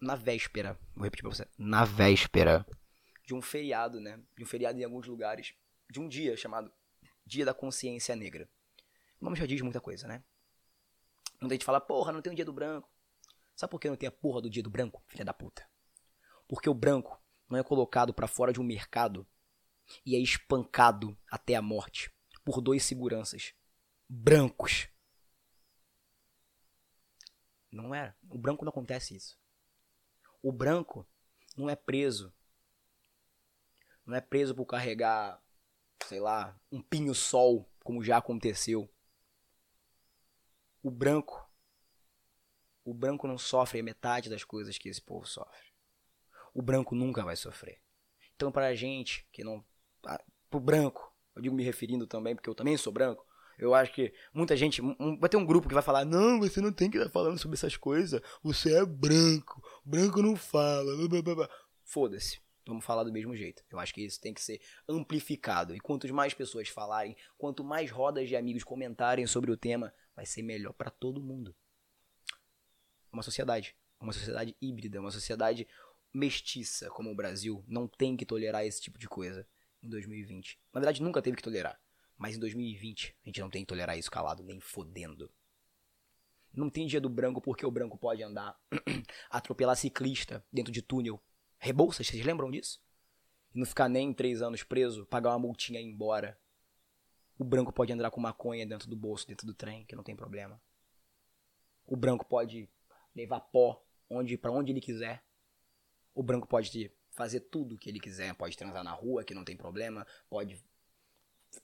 na 0.00 0.14
véspera, 0.14 0.78
vou 0.94 1.04
repetir 1.04 1.22
pra 1.22 1.30
você, 1.30 1.46
na 1.58 1.84
véspera 1.84 2.66
de 3.24 3.34
um 3.34 3.40
feriado, 3.40 4.00
né? 4.00 4.20
De 4.36 4.42
um 4.42 4.46
feriado 4.46 4.78
em 4.80 4.84
alguns 4.84 5.06
lugares, 5.06 5.54
de 5.90 6.00
um 6.00 6.08
dia 6.08 6.36
chamado 6.36 6.72
Dia 7.26 7.44
da 7.44 7.52
Consciência 7.52 8.14
Negra. 8.14 8.48
O 9.20 9.24
nome 9.24 9.36
já 9.36 9.46
diz 9.46 9.60
muita 9.60 9.80
coisa, 9.80 10.06
né? 10.06 10.24
Muita 11.40 11.54
gente 11.54 11.64
fala, 11.64 11.80
porra, 11.80 12.12
não 12.12 12.22
tem 12.22 12.32
um 12.32 12.36
dia 12.36 12.44
do 12.44 12.52
branco. 12.52 12.88
Sabe 13.54 13.70
por 13.70 13.80
que 13.80 13.88
não 13.88 13.96
tem 13.96 14.08
a 14.08 14.12
porra 14.12 14.42
do 14.42 14.50
dia 14.50 14.62
do 14.62 14.70
branco, 14.70 15.02
filha 15.06 15.24
da 15.24 15.34
puta? 15.34 15.68
Porque 16.48 16.68
o 16.68 16.74
branco 16.74 17.22
não 17.48 17.58
é 17.58 17.62
colocado 17.62 18.14
para 18.14 18.26
fora 18.26 18.52
de 18.52 18.60
um 18.60 18.64
mercado 18.64 19.26
e 20.04 20.14
é 20.14 20.18
espancado 20.18 21.16
até 21.30 21.54
a 21.54 21.62
morte 21.62 22.12
por 22.44 22.60
dois 22.60 22.84
seguranças 22.84 23.54
brancos. 24.08 24.88
Não 27.70 27.94
é. 27.94 28.14
O 28.28 28.38
branco 28.38 28.64
não 28.64 28.70
acontece 28.70 29.14
isso. 29.14 29.38
O 30.42 30.52
branco 30.52 31.06
não 31.56 31.68
é 31.68 31.76
preso 31.76 32.32
não 34.10 34.16
é 34.16 34.20
preso 34.20 34.54
por 34.54 34.66
carregar, 34.66 35.40
sei 36.06 36.20
lá, 36.20 36.58
um 36.70 36.82
pinho-sol, 36.82 37.68
como 37.84 38.02
já 38.02 38.18
aconteceu. 38.18 38.88
O 40.82 40.90
branco, 40.90 41.48
o 42.84 42.94
branco 42.94 43.26
não 43.26 43.38
sofre 43.38 43.82
metade 43.82 44.30
das 44.30 44.44
coisas 44.44 44.78
que 44.78 44.88
esse 44.88 45.00
povo 45.00 45.26
sofre. 45.26 45.70
O 46.54 46.62
branco 46.62 46.94
nunca 46.94 47.22
vai 47.22 47.36
sofrer. 47.36 47.80
Então, 48.34 48.50
para 48.50 48.66
a 48.68 48.74
gente 48.74 49.26
que 49.32 49.44
não. 49.44 49.64
Pro 50.48 50.58
branco, 50.58 51.14
eu 51.36 51.42
digo 51.42 51.54
me 51.54 51.62
referindo 51.62 52.06
também, 52.06 52.34
porque 52.34 52.48
eu 52.48 52.54
também 52.54 52.76
sou 52.76 52.92
branco. 52.92 53.24
Eu 53.58 53.74
acho 53.74 53.92
que 53.92 54.12
muita 54.32 54.56
gente. 54.56 54.80
Um, 54.80 55.18
vai 55.18 55.28
ter 55.28 55.36
um 55.36 55.44
grupo 55.44 55.68
que 55.68 55.74
vai 55.74 55.82
falar: 55.82 56.04
Não, 56.04 56.40
você 56.40 56.60
não 56.60 56.72
tem 56.72 56.90
que 56.90 56.96
estar 56.96 57.10
falando 57.10 57.38
sobre 57.38 57.56
essas 57.56 57.76
coisas. 57.76 58.20
Você 58.42 58.74
é 58.74 58.84
branco. 58.84 59.62
Branco 59.84 60.22
não 60.22 60.34
fala. 60.34 60.90
Foda-se 61.84 62.40
vamos 62.70 62.84
falar 62.84 63.04
do 63.04 63.12
mesmo 63.12 63.36
jeito. 63.36 63.62
Eu 63.70 63.78
acho 63.78 63.92
que 63.92 64.02
isso 64.02 64.20
tem 64.20 64.32
que 64.32 64.40
ser 64.40 64.60
amplificado. 64.88 65.74
E 65.74 65.80
quanto 65.80 66.12
mais 66.14 66.32
pessoas 66.32 66.68
falarem, 66.68 67.16
quanto 67.36 67.62
mais 67.62 67.90
rodas 67.90 68.28
de 68.28 68.36
amigos 68.36 68.64
comentarem 68.64 69.26
sobre 69.26 69.50
o 69.50 69.56
tema, 69.56 69.92
vai 70.14 70.24
ser 70.24 70.42
melhor 70.42 70.72
para 70.72 70.90
todo 70.90 71.20
mundo. 71.20 71.54
Uma 73.12 73.22
sociedade, 73.22 73.76
uma 74.00 74.12
sociedade 74.12 74.56
híbrida, 74.60 75.00
uma 75.00 75.10
sociedade 75.10 75.66
mestiça 76.12 76.90
como 76.90 77.10
o 77.10 77.14
Brasil 77.14 77.64
não 77.68 77.86
tem 77.86 78.16
que 78.16 78.26
tolerar 78.26 78.64
esse 78.64 78.80
tipo 78.80 78.98
de 78.98 79.08
coisa 79.08 79.46
em 79.82 79.88
2020. 79.88 80.58
Na 80.72 80.80
verdade, 80.80 81.02
nunca 81.02 81.22
teve 81.22 81.36
que 81.36 81.42
tolerar. 81.42 81.80
Mas 82.16 82.36
em 82.36 82.40
2020, 82.40 83.16
a 83.24 83.28
gente 83.28 83.40
não 83.40 83.50
tem 83.50 83.62
que 83.62 83.68
tolerar 83.68 83.98
isso 83.98 84.10
calado, 84.10 84.42
nem 84.42 84.60
fodendo. 84.60 85.30
Não 86.52 86.68
tem 86.68 86.86
dia 86.86 87.00
do 87.00 87.08
branco 87.08 87.40
porque 87.40 87.64
o 87.64 87.70
branco 87.70 87.96
pode 87.96 88.22
andar, 88.22 88.58
atropelar 89.30 89.76
ciclista 89.76 90.44
dentro 90.52 90.72
de 90.72 90.82
túnel 90.82 91.22
Rebouças, 91.60 92.06
vocês 92.06 92.24
lembram 92.24 92.50
disso? 92.50 92.80
e 93.54 93.58
não 93.58 93.66
ficar 93.66 93.88
nem 93.88 94.12
três 94.12 94.42
anos 94.42 94.62
preso, 94.62 95.06
pagar 95.06 95.30
uma 95.30 95.38
multinha 95.38 95.80
e 95.80 95.84
ir 95.84 95.86
embora. 95.86 96.38
O 97.38 97.44
branco 97.44 97.72
pode 97.72 97.92
andar 97.92 98.10
com 98.10 98.20
maconha 98.20 98.66
dentro 98.66 98.88
do 98.88 98.96
bolso, 98.96 99.26
dentro 99.26 99.46
do 99.46 99.54
trem, 99.54 99.84
que 99.86 99.96
não 99.96 100.04
tem 100.04 100.14
problema. 100.14 100.60
O 101.86 101.96
branco 101.96 102.24
pode 102.24 102.68
levar 103.14 103.40
pó 103.40 103.84
onde 104.08 104.36
para 104.36 104.52
onde 104.52 104.72
ele 104.72 104.80
quiser. 104.80 105.24
O 106.14 106.22
branco 106.22 106.46
pode 106.46 106.92
fazer 107.10 107.40
tudo 107.40 107.74
o 107.74 107.78
que 107.78 107.88
ele 107.88 107.98
quiser, 107.98 108.34
pode 108.34 108.56
transar 108.56 108.84
na 108.84 108.92
rua, 108.92 109.24
que 109.24 109.34
não 109.34 109.44
tem 109.44 109.56
problema, 109.56 110.06
pode 110.28 110.62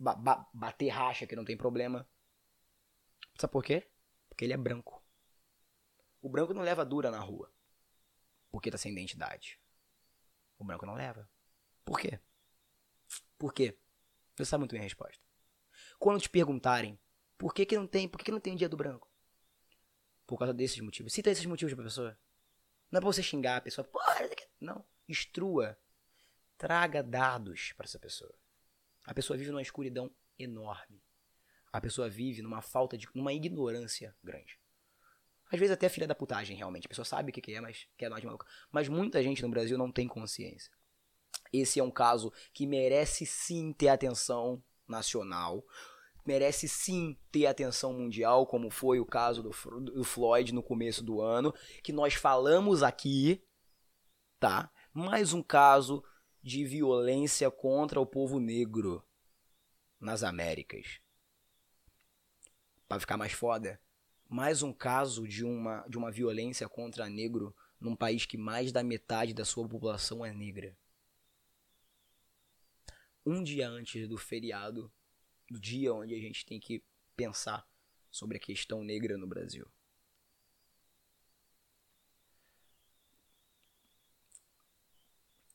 ba 0.00 0.14
ba 0.14 0.48
bater 0.52 0.88
racha, 0.88 1.26
que 1.26 1.36
não 1.36 1.44
tem 1.44 1.56
problema. 1.56 2.08
Sabe 3.38 3.52
por 3.52 3.62
quê? 3.62 3.86
Porque 4.28 4.44
ele 4.44 4.54
é 4.54 4.56
branco. 4.56 5.02
O 6.22 6.28
branco 6.28 6.54
não 6.54 6.62
leva 6.62 6.84
dura 6.84 7.10
na 7.10 7.20
rua, 7.20 7.52
porque 8.50 8.70
tá 8.70 8.78
sem 8.78 8.92
identidade. 8.92 9.60
O 10.58 10.64
branco 10.64 10.86
não 10.86 10.94
leva. 10.94 11.28
Por 11.84 11.98
quê? 11.98 12.18
Por 13.38 13.52
quê? 13.52 13.76
Você 14.34 14.44
sabe 14.44 14.60
muito 14.60 14.72
bem 14.72 14.80
a 14.80 14.84
resposta. 14.84 15.22
Quando 15.98 16.20
te 16.20 16.28
perguntarem 16.28 16.98
por 17.38 17.52
que, 17.52 17.66
que 17.66 17.76
não 17.76 17.86
tem, 17.86 18.08
por 18.08 18.18
que, 18.18 18.24
que 18.24 18.32
não 18.32 18.40
tem 18.40 18.54
o 18.54 18.56
dia 18.56 18.68
do 18.68 18.76
branco? 18.76 19.10
Por 20.26 20.38
causa 20.38 20.52
desses 20.52 20.80
motivos. 20.80 21.12
Cita 21.12 21.30
esses 21.30 21.46
motivos 21.46 21.74
pra 21.74 21.84
pessoa. 21.84 22.18
Não 22.90 22.98
é 22.98 23.00
pra 23.00 23.12
você 23.12 23.22
xingar 23.22 23.58
a 23.58 23.60
pessoa. 23.60 23.86
Porra, 23.86 24.28
não. 24.60 24.84
Instrua. 25.08 25.78
Traga 26.58 27.02
dados 27.02 27.72
para 27.76 27.84
essa 27.84 27.98
pessoa. 27.98 28.34
A 29.04 29.14
pessoa 29.14 29.36
vive 29.36 29.50
numa 29.50 29.62
escuridão 29.62 30.10
enorme. 30.38 31.02
A 31.72 31.80
pessoa 31.80 32.08
vive 32.08 32.42
numa 32.42 32.62
falta 32.62 32.96
de. 32.96 33.06
numa 33.14 33.32
ignorância 33.32 34.16
grande. 34.22 34.58
Às 35.50 35.60
vezes 35.60 35.72
até 35.72 35.88
filha 35.88 36.06
da 36.06 36.14
putagem, 36.14 36.56
realmente. 36.56 36.86
A 36.86 36.88
pessoa 36.88 37.04
sabe 37.04 37.30
o 37.30 37.32
que 37.32 37.52
é, 37.52 37.60
mas 37.60 37.86
quer 37.96 38.08
nós 38.08 38.20
de 38.20 38.26
maluco. 38.26 38.46
Mas 38.70 38.88
muita 38.88 39.22
gente 39.22 39.42
no 39.42 39.48
Brasil 39.48 39.78
não 39.78 39.92
tem 39.92 40.08
consciência. 40.08 40.72
Esse 41.52 41.78
é 41.78 41.84
um 41.84 41.90
caso 41.90 42.32
que 42.52 42.66
merece 42.66 43.24
sim 43.24 43.72
ter 43.72 43.88
atenção 43.88 44.62
nacional. 44.88 45.64
Merece 46.24 46.68
sim 46.68 47.16
ter 47.30 47.46
atenção 47.46 47.92
mundial, 47.92 48.46
como 48.46 48.70
foi 48.70 48.98
o 48.98 49.06
caso 49.06 49.42
do, 49.42 49.80
do 49.80 50.04
Floyd 50.04 50.52
no 50.52 50.62
começo 50.62 51.04
do 51.04 51.20
ano, 51.20 51.54
que 51.84 51.92
nós 51.92 52.14
falamos 52.14 52.82
aqui, 52.82 53.40
tá? 54.40 54.70
Mais 54.92 55.32
um 55.32 55.42
caso 55.42 56.02
de 56.42 56.64
violência 56.64 57.48
contra 57.50 58.00
o 58.00 58.06
povo 58.06 58.40
negro 58.40 59.04
nas 60.00 60.24
Américas. 60.24 61.00
Para 62.88 63.00
ficar 63.00 63.16
mais 63.16 63.32
foda, 63.32 63.80
mais 64.28 64.62
um 64.62 64.72
caso 64.72 65.26
de 65.26 65.44
uma, 65.44 65.86
de 65.88 65.96
uma 65.96 66.10
violência 66.10 66.68
contra 66.68 67.08
negro 67.08 67.54
num 67.80 67.94
país 67.94 68.26
que 68.26 68.36
mais 68.36 68.72
da 68.72 68.82
metade 68.82 69.32
da 69.32 69.44
sua 69.44 69.68
população 69.68 70.24
é 70.24 70.32
negra. 70.32 70.76
Um 73.24 73.42
dia 73.42 73.68
antes 73.68 74.08
do 74.08 74.16
feriado, 74.16 74.92
do 75.50 75.60
dia 75.60 75.92
onde 75.92 76.14
a 76.14 76.20
gente 76.20 76.44
tem 76.46 76.58
que 76.58 76.82
pensar 77.16 77.68
sobre 78.10 78.36
a 78.36 78.40
questão 78.40 78.82
negra 78.82 79.16
no 79.16 79.26
Brasil. 79.26 79.66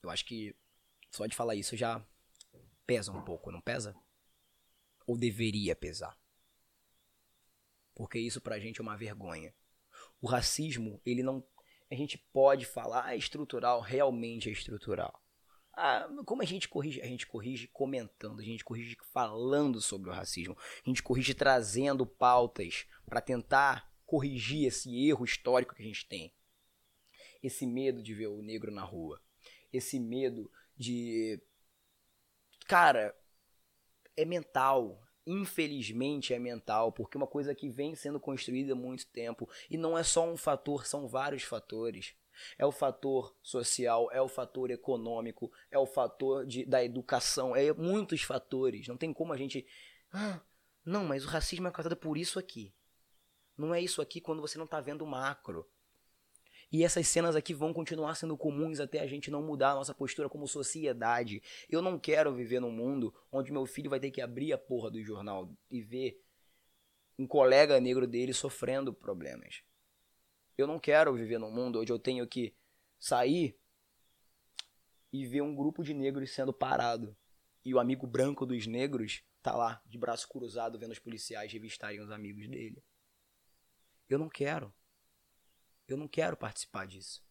Eu 0.04 0.10
acho 0.10 0.26
que 0.26 0.56
só 1.12 1.26
de 1.26 1.36
falar 1.36 1.56
isso 1.56 1.76
já 1.78 2.06
pesa 2.86 3.12
um 3.12 3.24
pouco, 3.24 3.52
não 3.52 3.62
pesa? 3.62 3.96
Ou 5.06 5.18
deveria 5.18 5.76
pesar? 5.76 6.21
Porque 7.94 8.20
isso 8.20 8.42
pra 8.42 8.60
gente 8.60 8.80
é 8.80 8.84
uma 8.84 8.98
vergonha. 8.98 9.54
O 10.22 10.28
racismo, 10.28 11.02
ele 11.06 11.24
não. 11.24 11.44
A 11.90 11.96
gente 11.96 12.18
pode 12.18 12.66
falar, 12.66 13.06
ah, 13.06 13.16
estrutural, 13.16 13.82
realmente 13.82 14.50
é 14.50 14.52
estrutural. 14.52 15.22
Ah, 15.74 16.08
como 16.26 16.42
a 16.42 16.46
gente 16.46 16.68
corrige? 16.68 17.02
A 17.02 17.06
gente 17.06 17.26
corrige 17.26 17.68
comentando, 17.68 18.40
a 18.40 18.44
gente 18.44 18.64
corrige 18.64 18.98
falando 19.14 19.82
sobre 19.82 20.10
o 20.10 20.14
racismo, 20.14 20.58
a 20.86 20.90
gente 20.90 21.02
corrige 21.02 21.34
trazendo 21.34 22.06
pautas 22.06 22.86
para 23.06 23.22
tentar 23.22 23.90
corrigir 24.06 24.68
esse 24.68 25.08
erro 25.08 25.24
histórico 25.24 25.74
que 25.74 25.82
a 25.82 25.86
gente 25.86 26.06
tem. 26.06 26.34
Esse 27.42 27.66
medo 27.66 28.04
de 28.04 28.14
ver 28.14 28.28
o 28.28 28.42
negro 28.42 28.72
na 28.72 28.84
rua, 28.84 29.22
esse 29.72 30.00
medo 30.00 30.52
de. 30.78 31.42
Cara, 32.68 33.16
é 34.16 34.26
mental. 34.26 35.02
Infelizmente 35.26 36.34
é 36.34 36.40
mental, 36.40 36.92
porque 36.92 37.16
é 37.16 37.20
uma 37.20 37.28
coisa 37.28 37.54
que 37.54 37.70
vem 37.70 37.96
sendo 37.96 38.20
construída 38.20 38.74
há 38.74 38.76
muito 38.76 39.06
tempo. 39.08 39.48
E 39.70 39.78
não 39.78 39.98
é 39.98 40.04
só 40.04 40.28
um 40.28 40.36
fator, 40.36 40.86
são 40.86 41.08
vários 41.08 41.44
fatores. 41.44 42.16
É 42.58 42.66
o 42.66 42.72
fator 42.72 43.36
social, 43.42 44.10
é 44.12 44.22
o 44.22 44.28
fator 44.28 44.72
econômico, 44.72 45.52
é 45.70 45.78
o 45.78 45.86
fator 45.86 46.46
de, 46.46 46.66
da 46.66 46.84
educação, 46.84 47.56
é 47.56 47.72
muitos 47.74 48.24
fatores. 48.24 48.88
Não 48.88 48.98
tem 48.98 49.14
como 49.14 49.34
a 49.34 49.38
gente. 49.38 49.66
Ah, 50.12 50.42
não, 50.84 51.04
mas 51.04 51.24
o 51.24 51.28
racismo 51.28 51.68
é 51.68 51.72
causado 51.72 51.96
por 51.96 52.18
isso 52.18 52.40
aqui. 52.40 52.74
Não 53.58 53.76
é 53.76 53.82
isso 53.82 54.02
aqui 54.02 54.20
quando 54.20 54.42
você 54.42 54.58
não 54.58 54.66
está 54.66 54.82
vendo 54.82 55.04
o 55.04 55.08
macro. 55.08 55.70
E 56.72 56.86
essas 56.86 57.08
cenas 57.08 57.36
aqui 57.36 57.54
vão 57.54 57.74
continuar 57.74 58.16
sendo 58.16 58.38
comuns 58.38 58.80
até 58.80 59.00
a 59.02 59.08
gente 59.08 59.30
não 59.30 59.44
mudar 59.44 59.72
a 59.72 59.76
nossa 59.76 59.94
postura 59.94 60.30
como 60.30 60.48
sociedade. 60.48 61.44
Eu 61.70 61.82
não 61.82 62.00
quero 62.00 62.34
viver 62.34 62.62
num 62.62 62.72
mundo 62.72 63.14
onde 63.30 63.52
meu 63.52 63.66
filho 63.66 63.90
vai 63.90 64.00
ter 64.00 64.10
que 64.10 64.22
abrir 64.22 64.54
a 64.54 64.58
porra 64.58 64.90
do 64.90 65.04
jornal 65.04 65.52
e 65.70 65.82
ver 65.82 66.24
um 67.20 67.28
colega 67.28 67.80
negro 67.80 68.08
dele 68.08 68.34
sofrendo 68.34 68.94
problemas. 68.94 69.64
Eu 70.58 70.66
não 70.66 70.80
quero 70.80 71.14
viver 71.14 71.40
num 71.40 71.52
mundo 71.52 71.82
onde 71.82 71.92
eu 71.92 72.00
tenho 72.00 72.26
que 72.26 72.56
sair 72.98 73.58
e 75.12 75.26
ver 75.26 75.42
um 75.42 75.54
grupo 75.54 75.84
de 75.84 75.94
negros 75.94 76.32
sendo 76.32 76.54
parado. 76.54 77.16
E 77.66 77.74
o 77.74 77.80
amigo 77.80 78.08
branco 78.08 78.46
dos 78.46 78.66
negros 78.66 79.24
tá 79.42 79.56
lá, 79.56 79.82
de 79.86 79.98
braço 79.98 80.28
cruzado, 80.30 80.80
vendo 80.80 80.92
os 80.92 81.00
policiais 81.00 81.52
revistarem 81.52 82.00
os 82.00 82.12
amigos 82.12 82.48
dele. 82.48 82.82
Eu 84.10 84.18
não 84.18 84.30
quero. 84.30 84.74
Eu 85.92 85.98
não 85.98 86.08
quero 86.08 86.38
participar 86.38 86.88
disso. 86.88 87.24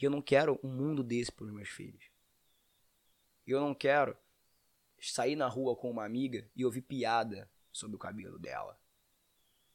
E 0.00 0.04
eu 0.04 0.10
não 0.10 0.22
quero 0.22 0.58
um 0.62 0.68
mundo 0.68 1.02
desse 1.02 1.30
para 1.30 1.44
os 1.44 1.52
meus 1.52 1.68
filhos. 1.68 2.10
Eu 3.46 3.60
não 3.60 3.74
quero 3.74 4.16
sair 4.98 5.36
na 5.36 5.46
rua 5.46 5.76
com 5.76 5.90
uma 5.90 6.04
amiga 6.04 6.50
e 6.54 6.64
ouvir 6.64 6.82
piada 6.82 7.50
sobre 7.72 7.96
o 7.96 7.98
cabelo 7.98 8.38
dela 8.38 8.80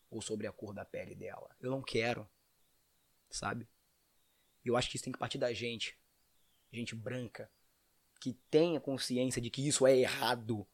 ou 0.10 0.22
sobre 0.22 0.48
a 0.48 0.52
cor 0.52 0.74
da 0.74 0.86
pele 0.86 1.16
dela. 1.16 1.56
Eu 1.60 1.70
não 1.70 1.82
quero, 1.82 2.30
sabe? 3.30 3.68
Eu 4.64 4.76
acho 4.76 4.90
que 4.90 4.96
isso 4.96 5.04
tem 5.04 5.14
que 5.14 5.20
partir 5.20 5.38
da 5.38 5.54
gente, 5.54 6.00
gente 6.72 6.96
branca, 6.96 7.52
que 8.20 8.34
tenha 8.50 8.80
consciência 8.80 9.42
de 9.42 9.50
que 9.50 9.68
isso 9.68 9.86
é 9.86 9.96
errado 9.96 10.68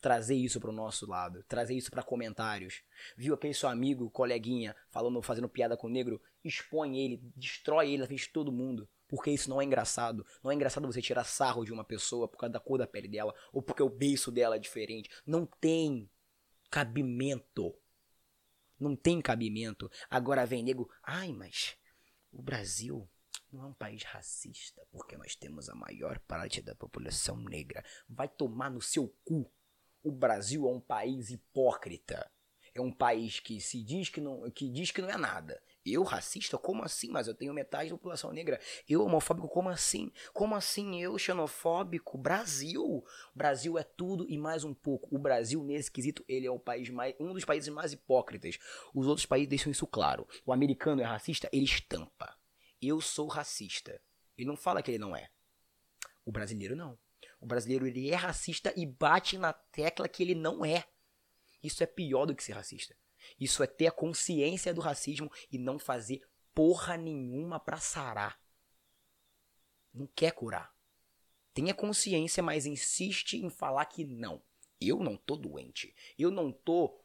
trazer 0.00 0.34
isso 0.34 0.58
para 0.60 0.70
o 0.70 0.74
nosso 0.74 1.06
lado, 1.06 1.44
trazer 1.44 1.74
isso 1.74 1.90
para 1.90 2.02
comentários. 2.02 2.82
Viu 3.16 3.34
aquele 3.34 3.54
seu 3.54 3.68
amigo, 3.68 4.10
coleguinha, 4.10 4.74
falando, 4.90 5.20
fazendo 5.22 5.48
piada 5.48 5.76
com 5.76 5.86
o 5.86 5.90
negro? 5.90 6.20
Expõe 6.42 6.98
ele, 6.98 7.20
destrói 7.36 7.88
ele 7.88 7.98
na 7.98 8.06
frente 8.06 8.24
de 8.24 8.32
todo 8.32 8.52
mundo. 8.52 8.88
Porque 9.06 9.30
isso 9.30 9.50
não 9.50 9.60
é 9.60 9.64
engraçado. 9.64 10.24
Não 10.42 10.50
é 10.50 10.54
engraçado 10.54 10.86
você 10.86 11.02
tirar 11.02 11.24
sarro 11.24 11.64
de 11.64 11.72
uma 11.72 11.84
pessoa 11.84 12.28
por 12.28 12.38
causa 12.38 12.52
da 12.52 12.60
cor 12.60 12.78
da 12.78 12.86
pele 12.86 13.08
dela 13.08 13.34
ou 13.52 13.60
porque 13.60 13.82
o 13.82 13.90
beiço 13.90 14.30
dela 14.30 14.56
é 14.56 14.58
diferente. 14.58 15.10
Não 15.26 15.44
tem 15.44 16.08
cabimento. 16.70 17.74
Não 18.78 18.94
tem 18.94 19.20
cabimento. 19.20 19.90
Agora 20.08 20.46
vem 20.46 20.62
nego, 20.62 20.88
ai, 21.02 21.32
mas 21.32 21.76
o 22.32 22.40
Brasil 22.40 23.08
não 23.52 23.64
é 23.64 23.66
um 23.66 23.74
país 23.74 24.04
racista 24.04 24.80
porque 24.92 25.16
nós 25.16 25.34
temos 25.34 25.68
a 25.68 25.74
maior 25.74 26.20
parte 26.20 26.62
da 26.62 26.74
população 26.74 27.36
negra. 27.36 27.84
Vai 28.08 28.28
tomar 28.28 28.70
no 28.70 28.80
seu 28.80 29.08
cu. 29.24 29.50
O 30.02 30.10
Brasil 30.10 30.66
é 30.68 30.70
um 30.70 30.80
país 30.80 31.30
hipócrita. 31.30 32.30
É 32.74 32.80
um 32.80 32.92
país 32.92 33.40
que 33.40 33.60
se 33.60 33.82
diz 33.82 34.08
que 34.08 34.20
não, 34.20 34.48
que 34.50 34.68
diz 34.68 34.90
que 34.90 35.02
não 35.02 35.10
é 35.10 35.16
nada. 35.16 35.60
Eu 35.84 36.02
racista? 36.02 36.56
Como 36.56 36.82
assim? 36.84 37.10
Mas 37.10 37.26
eu 37.26 37.34
tenho 37.34 37.52
metade 37.52 37.90
da 37.90 37.96
população 37.96 38.32
negra. 38.32 38.60
Eu 38.88 39.02
homofóbico? 39.02 39.48
Como 39.48 39.68
assim? 39.68 40.12
Como 40.32 40.54
assim 40.54 41.02
eu 41.02 41.18
xenofóbico? 41.18 42.16
Brasil. 42.16 43.04
Brasil 43.34 43.76
é 43.78 43.82
tudo 43.82 44.26
e 44.28 44.38
mais 44.38 44.62
um 44.62 44.72
pouco. 44.72 45.08
O 45.14 45.18
Brasil 45.18 45.64
nesse 45.64 45.90
quesito 45.90 46.24
ele 46.28 46.46
é 46.46 46.50
o 46.50 46.60
país 46.60 46.88
mais, 46.90 47.14
um 47.18 47.32
dos 47.32 47.44
países 47.44 47.68
mais 47.70 47.92
hipócritas. 47.92 48.58
Os 48.94 49.06
outros 49.06 49.26
países 49.26 49.48
deixam 49.48 49.72
isso 49.72 49.86
claro. 49.86 50.28
O 50.46 50.52
americano 50.52 51.02
é 51.02 51.04
racista, 51.04 51.48
ele 51.52 51.64
estampa. 51.64 52.36
Eu 52.80 53.00
sou 53.00 53.26
racista. 53.26 54.00
Ele 54.38 54.46
não 54.46 54.56
fala 54.56 54.82
que 54.82 54.90
ele 54.90 54.98
não 54.98 55.16
é. 55.16 55.28
O 56.24 56.30
brasileiro 56.30 56.76
não. 56.76 56.96
O 57.40 57.46
brasileiro 57.46 57.86
ele 57.86 58.10
é 58.10 58.14
racista 58.14 58.72
e 58.76 58.84
bate 58.84 59.38
na 59.38 59.52
tecla 59.52 60.08
que 60.08 60.22
ele 60.22 60.34
não 60.34 60.64
é. 60.64 60.84
Isso 61.62 61.82
é 61.82 61.86
pior 61.86 62.26
do 62.26 62.34
que 62.34 62.44
ser 62.44 62.52
racista. 62.52 62.94
Isso 63.38 63.62
é 63.62 63.66
ter 63.66 63.86
a 63.86 63.92
consciência 63.92 64.74
do 64.74 64.80
racismo 64.80 65.30
e 65.50 65.58
não 65.58 65.78
fazer 65.78 66.22
porra 66.54 66.96
nenhuma 66.96 67.58
pra 67.58 67.78
sarar. 67.78 68.40
Não 69.92 70.06
quer 70.06 70.32
curar. 70.32 70.74
Tenha 71.52 71.74
consciência, 71.74 72.42
mas 72.42 72.66
insiste 72.66 73.34
em 73.34 73.50
falar 73.50 73.84
que 73.86 74.04
não. 74.04 74.42
Eu 74.80 74.98
não 75.00 75.16
tô 75.16 75.36
doente. 75.36 75.94
Eu 76.18 76.30
não 76.30 76.52
tô 76.52 76.98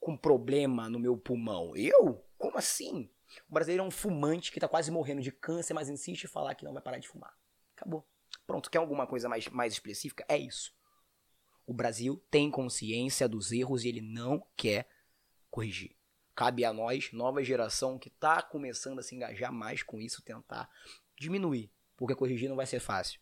com 0.00 0.16
problema 0.16 0.88
no 0.88 0.98
meu 0.98 1.16
pulmão. 1.16 1.76
Eu? 1.76 2.24
Como 2.36 2.58
assim? 2.58 3.10
O 3.48 3.52
brasileiro 3.52 3.84
é 3.84 3.86
um 3.86 3.90
fumante 3.90 4.52
que 4.52 4.60
tá 4.60 4.68
quase 4.68 4.90
morrendo 4.90 5.22
de 5.22 5.32
câncer, 5.32 5.74
mas 5.74 5.88
insiste 5.88 6.24
em 6.24 6.28
falar 6.28 6.54
que 6.54 6.64
não 6.64 6.72
vai 6.72 6.82
parar 6.82 6.98
de 6.98 7.08
fumar. 7.08 7.36
Acabou. 7.76 8.06
Pronto, 8.46 8.70
quer 8.70 8.78
alguma 8.78 9.06
coisa 9.06 9.28
mais, 9.28 9.48
mais 9.48 9.72
específica? 9.72 10.24
É 10.28 10.36
isso. 10.36 10.72
O 11.66 11.72
Brasil 11.72 12.22
tem 12.30 12.50
consciência 12.50 13.28
dos 13.28 13.50
erros 13.50 13.84
e 13.84 13.88
ele 13.88 14.02
não 14.02 14.46
quer 14.56 14.88
corrigir. 15.50 15.96
Cabe 16.34 16.64
a 16.64 16.72
nós, 16.72 17.12
nova 17.12 17.42
geração 17.42 17.98
que 17.98 18.08
está 18.08 18.42
começando 18.42 18.98
a 18.98 19.02
se 19.02 19.14
engajar 19.14 19.52
mais 19.52 19.82
com 19.82 20.00
isso, 20.00 20.22
tentar 20.22 20.68
diminuir, 21.18 21.70
porque 21.96 22.14
corrigir 22.14 22.48
não 22.48 22.56
vai 22.56 22.66
ser 22.66 22.80
fácil. 22.80 23.20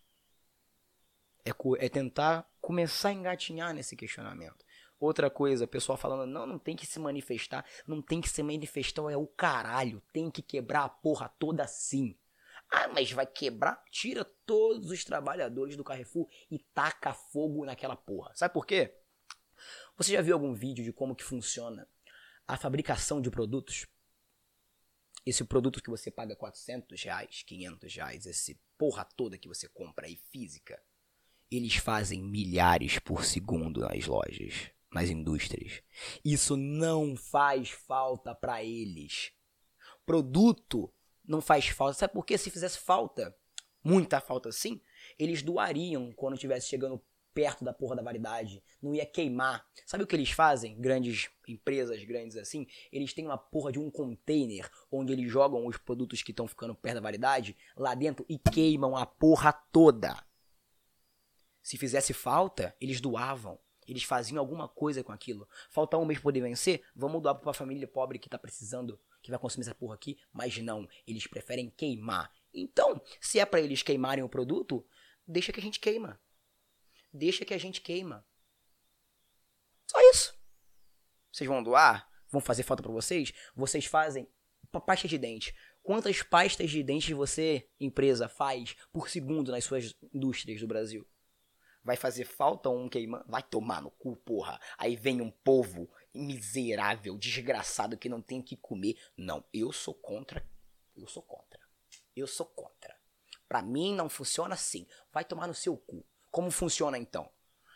É, 1.44 1.50
é 1.84 1.88
tentar 1.88 2.48
começar 2.60 3.10
a 3.10 3.12
engatinhar 3.12 3.74
nesse 3.74 3.94
questionamento. 3.94 4.64
Outra 4.98 5.28
coisa, 5.28 5.66
pessoal 5.66 5.98
falando, 5.98 6.30
não, 6.30 6.46
não 6.46 6.58
tem 6.58 6.76
que 6.76 6.86
se 6.86 6.98
manifestar, 6.98 7.66
não 7.86 8.00
tem 8.00 8.20
que 8.20 8.28
se 8.28 8.42
manifestar, 8.42 9.10
é 9.10 9.16
o 9.16 9.26
caralho, 9.26 10.00
tem 10.12 10.30
que 10.30 10.40
quebrar 10.40 10.84
a 10.84 10.88
porra 10.88 11.28
toda 11.38 11.66
sim. 11.66 12.16
Ah, 12.72 12.88
mas 12.88 13.12
vai 13.12 13.26
quebrar? 13.26 13.84
Tira 13.90 14.24
todos 14.46 14.90
os 14.90 15.04
trabalhadores 15.04 15.76
do 15.76 15.84
Carrefour 15.84 16.26
e 16.50 16.58
taca 16.58 17.12
fogo 17.12 17.66
naquela 17.66 17.94
porra. 17.94 18.34
Sabe 18.34 18.54
por 18.54 18.66
quê? 18.66 18.98
Você 19.96 20.12
já 20.12 20.22
viu 20.22 20.34
algum 20.34 20.54
vídeo 20.54 20.82
de 20.82 20.92
como 20.92 21.14
que 21.14 21.22
funciona 21.22 21.86
a 22.48 22.56
fabricação 22.56 23.20
de 23.20 23.30
produtos? 23.30 23.86
Esse 25.24 25.44
produto 25.44 25.82
que 25.82 25.90
você 25.90 26.10
paga 26.10 26.34
400 26.34 27.00
reais, 27.02 27.42
500 27.46 27.94
reais, 27.94 28.26
esse 28.26 28.58
porra 28.78 29.04
toda 29.04 29.38
que 29.38 29.46
você 29.46 29.68
compra 29.68 30.06
aí 30.06 30.16
física, 30.16 30.82
eles 31.50 31.76
fazem 31.76 32.22
milhares 32.22 32.98
por 32.98 33.24
segundo 33.24 33.80
nas 33.80 34.06
lojas, 34.06 34.70
nas 34.90 35.10
indústrias. 35.10 35.82
Isso 36.24 36.56
não 36.56 37.14
faz 37.16 37.68
falta 37.68 38.34
para 38.34 38.64
eles. 38.64 39.30
Produto 40.04 40.92
não 41.26 41.40
faz 41.40 41.68
falta. 41.68 41.94
Sabe 41.94 42.12
por 42.12 42.24
quê? 42.24 42.36
Se 42.36 42.50
fizesse 42.50 42.78
falta, 42.78 43.36
muita 43.82 44.20
falta 44.20 44.48
assim, 44.48 44.80
eles 45.18 45.42
doariam 45.42 46.12
quando 46.12 46.34
estivesse 46.34 46.68
chegando 46.68 47.02
perto 47.32 47.64
da 47.64 47.72
porra 47.72 47.96
da 47.96 48.02
validade. 48.02 48.62
Não 48.80 48.94
ia 48.94 49.06
queimar. 49.06 49.66
Sabe 49.86 50.04
o 50.04 50.06
que 50.06 50.14
eles 50.14 50.30
fazem? 50.30 50.78
Grandes 50.80 51.30
empresas, 51.48 52.02
grandes 52.04 52.36
assim, 52.36 52.66
eles 52.90 53.12
têm 53.12 53.26
uma 53.26 53.38
porra 53.38 53.72
de 53.72 53.78
um 53.78 53.90
container 53.90 54.70
onde 54.90 55.12
eles 55.12 55.30
jogam 55.30 55.66
os 55.66 55.76
produtos 55.76 56.22
que 56.22 56.30
estão 56.30 56.46
ficando 56.46 56.74
perto 56.74 56.96
da 56.96 57.00
validade 57.00 57.56
lá 57.76 57.94
dentro 57.94 58.24
e 58.28 58.38
queimam 58.38 58.96
a 58.96 59.06
porra 59.06 59.52
toda. 59.52 60.16
Se 61.62 61.78
fizesse 61.78 62.12
falta, 62.12 62.74
eles 62.80 63.00
doavam. 63.00 63.58
Eles 63.86 64.04
faziam 64.04 64.38
alguma 64.38 64.68
coisa 64.68 65.02
com 65.02 65.12
aquilo. 65.12 65.48
Falta 65.70 65.98
um 65.98 66.04
mês 66.04 66.18
poder 66.18 66.40
vencer? 66.40 66.82
Vamos 66.94 67.20
doar 67.20 67.34
pra 67.34 67.48
uma 67.48 67.54
família 67.54 67.86
pobre 67.86 68.18
que 68.18 68.28
tá 68.28 68.38
precisando 68.38 68.98
que 69.22 69.30
vai 69.30 69.38
consumir 69.38 69.64
essa 69.64 69.74
porra 69.74 69.94
aqui, 69.94 70.18
mas 70.32 70.58
não, 70.58 70.86
eles 71.06 71.26
preferem 71.26 71.70
queimar. 71.70 72.30
Então, 72.52 73.00
se 73.20 73.38
é 73.38 73.46
para 73.46 73.60
eles 73.60 73.82
queimarem 73.82 74.24
o 74.24 74.28
produto, 74.28 74.86
deixa 75.26 75.52
que 75.52 75.60
a 75.60 75.62
gente 75.62 75.80
queima. 75.80 76.20
Deixa 77.12 77.44
que 77.44 77.54
a 77.54 77.58
gente 77.58 77.80
queima. 77.80 78.26
Só 79.86 79.98
isso. 80.10 80.34
Vocês 81.30 81.48
vão 81.48 81.62
doar? 81.62 82.10
Vão 82.28 82.40
fazer 82.40 82.62
falta 82.62 82.82
para 82.82 82.92
vocês? 82.92 83.32
Vocês 83.54 83.86
fazem 83.86 84.28
pasta 84.86 85.06
de 85.06 85.18
dente. 85.18 85.54
Quantas 85.82 86.22
pastas 86.22 86.70
de 86.70 86.82
dente 86.82 87.12
você, 87.12 87.68
empresa, 87.78 88.28
faz 88.28 88.76
por 88.92 89.08
segundo 89.08 89.50
nas 89.50 89.64
suas 89.64 89.94
indústrias 90.14 90.60
do 90.60 90.66
Brasil? 90.66 91.06
Vai 91.84 91.96
fazer 91.96 92.24
falta 92.24 92.70
um 92.70 92.88
queimando? 92.88 93.24
Vai 93.26 93.42
tomar 93.42 93.82
no 93.82 93.90
cu, 93.90 94.16
porra. 94.16 94.60
Aí 94.78 94.94
vem 94.94 95.20
um 95.20 95.30
povo 95.30 95.90
miserável, 96.14 97.16
desgraçado 97.16 97.96
que 97.96 98.08
não 98.08 98.20
tem 98.20 98.42
que 98.42 98.56
comer. 98.56 98.96
Não, 99.16 99.44
eu 99.52 99.72
sou 99.72 99.94
contra. 99.94 100.46
Eu 100.96 101.06
sou 101.06 101.22
contra. 101.22 101.60
Eu 102.14 102.26
sou 102.26 102.46
contra. 102.46 102.96
Pra 103.48 103.62
mim 103.62 103.94
não 103.94 104.08
funciona 104.08 104.54
assim. 104.54 104.86
Vai 105.12 105.24
tomar 105.24 105.46
no 105.46 105.54
seu 105.54 105.76
cu. 105.76 106.04
Como 106.30 106.50
funciona 106.50 106.98
então? 106.98 107.30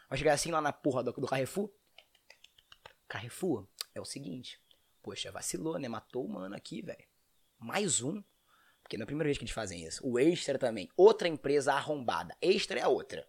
Vai 0.09 0.19
chegar 0.19 0.35
assim 0.35 0.51
lá 0.51 0.61
na 0.61 0.73
porra 0.73 1.03
do, 1.03 1.13
do 1.13 1.27
Carrefour? 1.27 1.71
Carrefour, 3.09 3.67
é 3.95 4.01
o 4.01 4.05
seguinte. 4.05 4.61
Poxa, 5.03 5.31
vacilou, 5.31 5.79
né? 5.79 5.89
Matou 5.89 6.25
o 6.25 6.29
mano 6.29 6.55
aqui, 6.55 6.83
velho. 6.83 7.07
Mais 7.59 8.03
um. 8.03 8.23
Porque 8.83 8.97
não 8.97 9.03
é 9.03 9.05
a 9.05 9.07
primeira 9.07 9.27
vez 9.29 9.39
que 9.39 9.45
eles 9.45 9.55
fazem 9.55 9.85
isso. 9.85 10.07
O 10.07 10.19
Extra 10.19 10.59
também. 10.59 10.89
Outra 10.97 11.29
empresa 11.29 11.73
arrombada. 11.73 12.37
Extra 12.41 12.81
é 12.81 12.83
a 12.83 12.89
outra. 12.89 13.29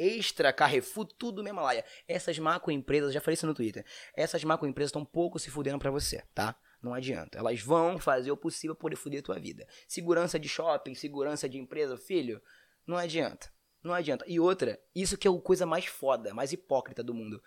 Extra, 0.00 0.50
Carrefour, 0.50 1.04
tudo 1.04 1.42
mesmo 1.42 1.60
laia. 1.60 1.84
Essas 2.08 2.38
macroempresas, 2.38 3.12
já 3.12 3.20
falei 3.20 3.34
isso 3.34 3.46
no 3.46 3.54
Twitter, 3.54 3.84
essas 4.14 4.42
macroempresas 4.42 4.88
estão 4.88 5.04
pouco 5.04 5.38
se 5.38 5.50
fudendo 5.50 5.78
para 5.78 5.90
você, 5.90 6.24
tá? 6.34 6.58
Não 6.82 6.94
adianta. 6.94 7.38
Elas 7.38 7.60
vão 7.60 7.98
fazer 7.98 8.30
o 8.30 8.36
possível 8.36 8.74
para 8.74 8.80
poder 8.80 8.96
fuder 8.96 9.20
a 9.20 9.22
tua 9.22 9.38
vida. 9.38 9.68
Segurança 9.86 10.38
de 10.38 10.48
shopping, 10.48 10.94
segurança 10.94 11.46
de 11.46 11.58
empresa, 11.58 11.98
filho, 11.98 12.40
não 12.86 12.96
adianta. 12.96 13.52
Não 13.82 13.92
adianta. 13.92 14.24
E 14.26 14.40
outra, 14.40 14.80
isso 14.94 15.18
que 15.18 15.28
é 15.28 15.30
a 15.30 15.40
coisa 15.40 15.66
mais 15.66 15.84
foda, 15.84 16.32
mais 16.32 16.50
hipócrita 16.50 17.02
do 17.02 17.12
mundo. 17.12 17.42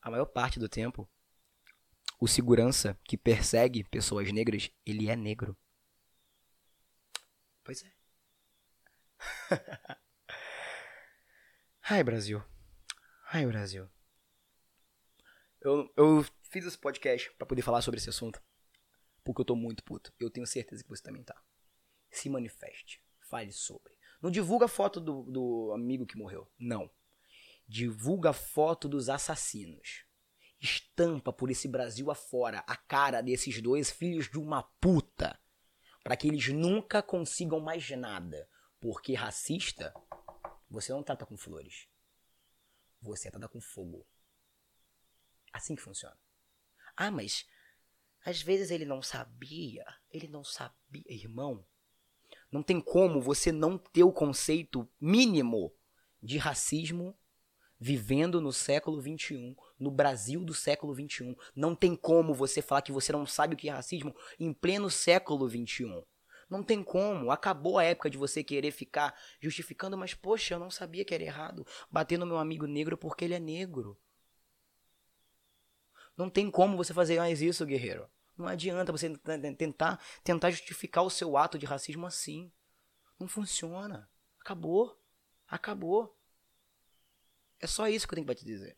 A 0.00 0.08
maior 0.08 0.26
parte 0.26 0.60
do 0.60 0.68
tempo, 0.68 1.08
o 2.20 2.28
segurança 2.28 2.96
que 3.02 3.16
persegue 3.16 3.82
pessoas 3.82 4.30
negras, 4.30 4.70
ele 4.84 5.10
é 5.10 5.16
negro. 5.16 5.56
Pois 7.64 7.82
é. 7.82 7.92
Ai, 11.88 12.02
Brasil. 12.02 12.42
Ai, 13.32 13.46
Brasil. 13.46 13.88
Eu, 15.60 15.88
eu 15.96 16.26
fiz 16.42 16.66
esse 16.66 16.76
podcast 16.76 17.30
para 17.34 17.46
poder 17.46 17.62
falar 17.62 17.80
sobre 17.80 17.98
esse 17.98 18.10
assunto. 18.10 18.42
Porque 19.22 19.40
eu 19.40 19.44
tô 19.44 19.54
muito 19.54 19.84
puto. 19.84 20.12
Eu 20.18 20.28
tenho 20.28 20.48
certeza 20.48 20.82
que 20.82 20.88
você 20.88 21.00
também 21.00 21.22
tá. 21.22 21.40
Se 22.10 22.28
manifeste. 22.28 23.00
Fale 23.20 23.52
sobre. 23.52 23.96
Não 24.20 24.32
divulga 24.32 24.66
foto 24.66 25.00
do, 25.00 25.22
do 25.30 25.72
amigo 25.76 26.04
que 26.04 26.18
morreu. 26.18 26.50
Não. 26.58 26.90
Divulga 27.68 28.32
foto 28.32 28.88
dos 28.88 29.08
assassinos. 29.08 30.06
Estampa 30.60 31.32
por 31.32 31.52
esse 31.52 31.68
Brasil 31.68 32.10
afora 32.10 32.64
a 32.66 32.76
cara 32.76 33.20
desses 33.20 33.62
dois 33.62 33.92
filhos 33.92 34.28
de 34.28 34.40
uma 34.40 34.64
puta. 34.80 35.38
para 36.02 36.16
que 36.16 36.26
eles 36.26 36.48
nunca 36.48 37.00
consigam 37.00 37.60
mais 37.60 37.88
nada. 37.90 38.48
Porque 38.80 39.14
racista 39.14 39.94
você 40.68 40.92
não 40.92 41.02
trata 41.02 41.24
com 41.24 41.36
flores. 41.36 41.88
Você 43.00 43.30
trata 43.30 43.48
com 43.48 43.60
fogo. 43.60 44.06
Assim 45.52 45.74
que 45.74 45.82
funciona. 45.82 46.18
Ah, 46.96 47.10
mas 47.10 47.46
às 48.24 48.42
vezes 48.42 48.70
ele 48.70 48.84
não 48.84 49.00
sabia. 49.02 49.84
Ele 50.10 50.28
não 50.28 50.42
sabia, 50.42 51.04
irmão. 51.08 51.64
Não 52.50 52.62
tem 52.62 52.80
como 52.80 53.20
você 53.20 53.52
não 53.52 53.78
ter 53.78 54.02
o 54.02 54.12
conceito 54.12 54.88
mínimo 55.00 55.72
de 56.22 56.38
racismo 56.38 57.16
vivendo 57.78 58.40
no 58.40 58.52
século 58.52 59.00
XXI, 59.00 59.54
no 59.78 59.90
Brasil 59.90 60.44
do 60.44 60.54
século 60.54 60.94
XXI. 60.94 61.36
Não 61.54 61.74
tem 61.74 61.94
como 61.94 62.34
você 62.34 62.62
falar 62.62 62.82
que 62.82 62.92
você 62.92 63.12
não 63.12 63.26
sabe 63.26 63.54
o 63.54 63.56
que 63.56 63.68
é 63.68 63.72
racismo 63.72 64.14
em 64.40 64.52
pleno 64.52 64.90
século 64.90 65.48
XXI. 65.48 66.02
Não 66.48 66.62
tem 66.62 66.82
como. 66.82 67.30
Acabou 67.30 67.78
a 67.78 67.84
época 67.84 68.08
de 68.08 68.16
você 68.16 68.42
querer 68.42 68.70
ficar 68.70 69.18
justificando, 69.40 69.96
mas 69.96 70.14
poxa, 70.14 70.54
eu 70.54 70.58
não 70.58 70.70
sabia 70.70 71.04
que 71.04 71.14
era 71.14 71.24
errado 71.24 71.66
bater 71.90 72.18
no 72.18 72.26
meu 72.26 72.38
amigo 72.38 72.66
negro 72.66 72.96
porque 72.96 73.24
ele 73.24 73.34
é 73.34 73.40
negro. 73.40 73.98
Não 76.16 76.30
tem 76.30 76.50
como 76.50 76.76
você 76.76 76.94
fazer 76.94 77.18
mais 77.18 77.42
isso, 77.42 77.66
guerreiro. 77.66 78.08
Não 78.36 78.46
adianta 78.46 78.92
você 78.92 79.16
tentar, 79.56 80.00
tentar 80.22 80.50
justificar 80.50 81.04
o 81.04 81.10
seu 81.10 81.36
ato 81.36 81.58
de 81.58 81.66
racismo 81.66 82.06
assim. 82.06 82.50
Não 83.18 83.26
funciona. 83.26 84.08
Acabou. 84.40 84.98
Acabou. 85.48 86.16
É 87.58 87.66
só 87.66 87.88
isso 87.88 88.06
que 88.06 88.14
eu 88.14 88.16
tenho 88.16 88.26
pra 88.26 88.34
te 88.34 88.44
dizer. 88.44 88.76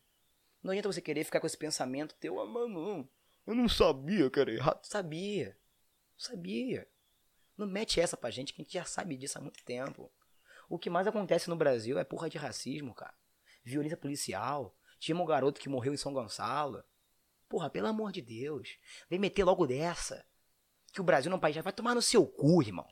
Não 0.63 0.71
adianta 0.71 0.93
você 0.93 1.01
querer 1.01 1.25
ficar 1.25 1.41
com 1.41 1.47
esse 1.47 1.57
pensamento 1.57 2.17
teu, 2.17 2.41
ah, 2.41 2.47
mano, 2.47 3.09
eu 3.47 3.55
não 3.55 3.69
sabia 3.69 4.31
que 4.31 4.39
era 4.39 4.53
errado. 4.53 4.85
Sabia. 4.85 5.57
Sabia. 6.17 6.89
Não 7.59 7.67
mete 7.67 8.01
essa 8.01 8.17
pra 8.17 8.31
gente 8.31 8.55
que 8.55 8.63
a 8.63 8.65
gente 8.65 8.73
já 8.73 8.85
sabe 8.85 9.17
disso 9.17 9.37
há 9.37 9.41
muito 9.41 9.65
tempo. 9.65 10.13
O 10.69 10.79
que 10.79 10.89
mais 10.89 11.09
acontece 11.09 11.51
no 11.51 11.57
Brasil 11.57 11.99
é 11.99 12.05
porra 12.05 12.31
de 12.31 12.39
racismo, 12.39 12.95
cara. 12.95 13.15
Violência 13.65 13.97
policial. 13.97 14.77
Tinha 15.01 15.17
um 15.17 15.27
garoto 15.27 15.61
que 15.61 15.69
morreu 15.69 15.93
em 15.93 15.97
São 15.97 16.13
Gonçalo. 16.13 16.85
Porra, 17.49 17.69
pelo 17.69 17.89
amor 17.89 18.13
de 18.13 18.23
Deus. 18.23 18.79
Vem 19.11 19.19
meter 19.19 19.43
logo 19.43 19.67
dessa. 19.67 20.25
Que 20.93 21.01
o 21.01 21.05
Brasil 21.05 21.31
não 21.31 21.41
país 21.41 21.57
já 21.57 21.61
vai 21.63 21.73
tomar 21.73 21.97
no 21.97 22.03
seu 22.03 22.25
cu, 22.25 22.63
irmão. 22.63 22.89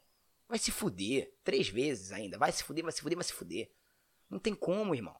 Vai 0.48 0.58
se 0.58 0.72
fuder. 0.72 1.32
Três 1.44 1.68
vezes 1.68 2.10
ainda. 2.10 2.36
Vai 2.36 2.50
se 2.50 2.64
fuder, 2.64 2.82
vai 2.82 2.92
se 2.92 3.00
fuder, 3.00 3.16
vai 3.16 3.24
se 3.24 3.32
fuder. 3.32 3.70
Não 4.28 4.40
tem 4.40 4.54
como, 4.54 4.96
irmão. 4.96 5.16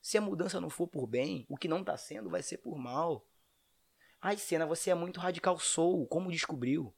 Se 0.00 0.16
a 0.16 0.20
mudança 0.20 0.60
não 0.60 0.70
for 0.70 0.86
por 0.86 1.08
bem, 1.08 1.44
o 1.48 1.56
que 1.56 1.66
não 1.66 1.82
tá 1.82 1.96
sendo 1.96 2.30
vai 2.30 2.44
ser 2.44 2.58
por 2.58 2.78
mal. 2.78 3.26
Ai, 4.20 4.36
Cena, 4.36 4.66
você 4.66 4.90
é 4.90 4.94
muito 4.94 5.18
radical 5.18 5.58
soul. 5.58 6.06
Como 6.06 6.30
descobriu? 6.30 6.94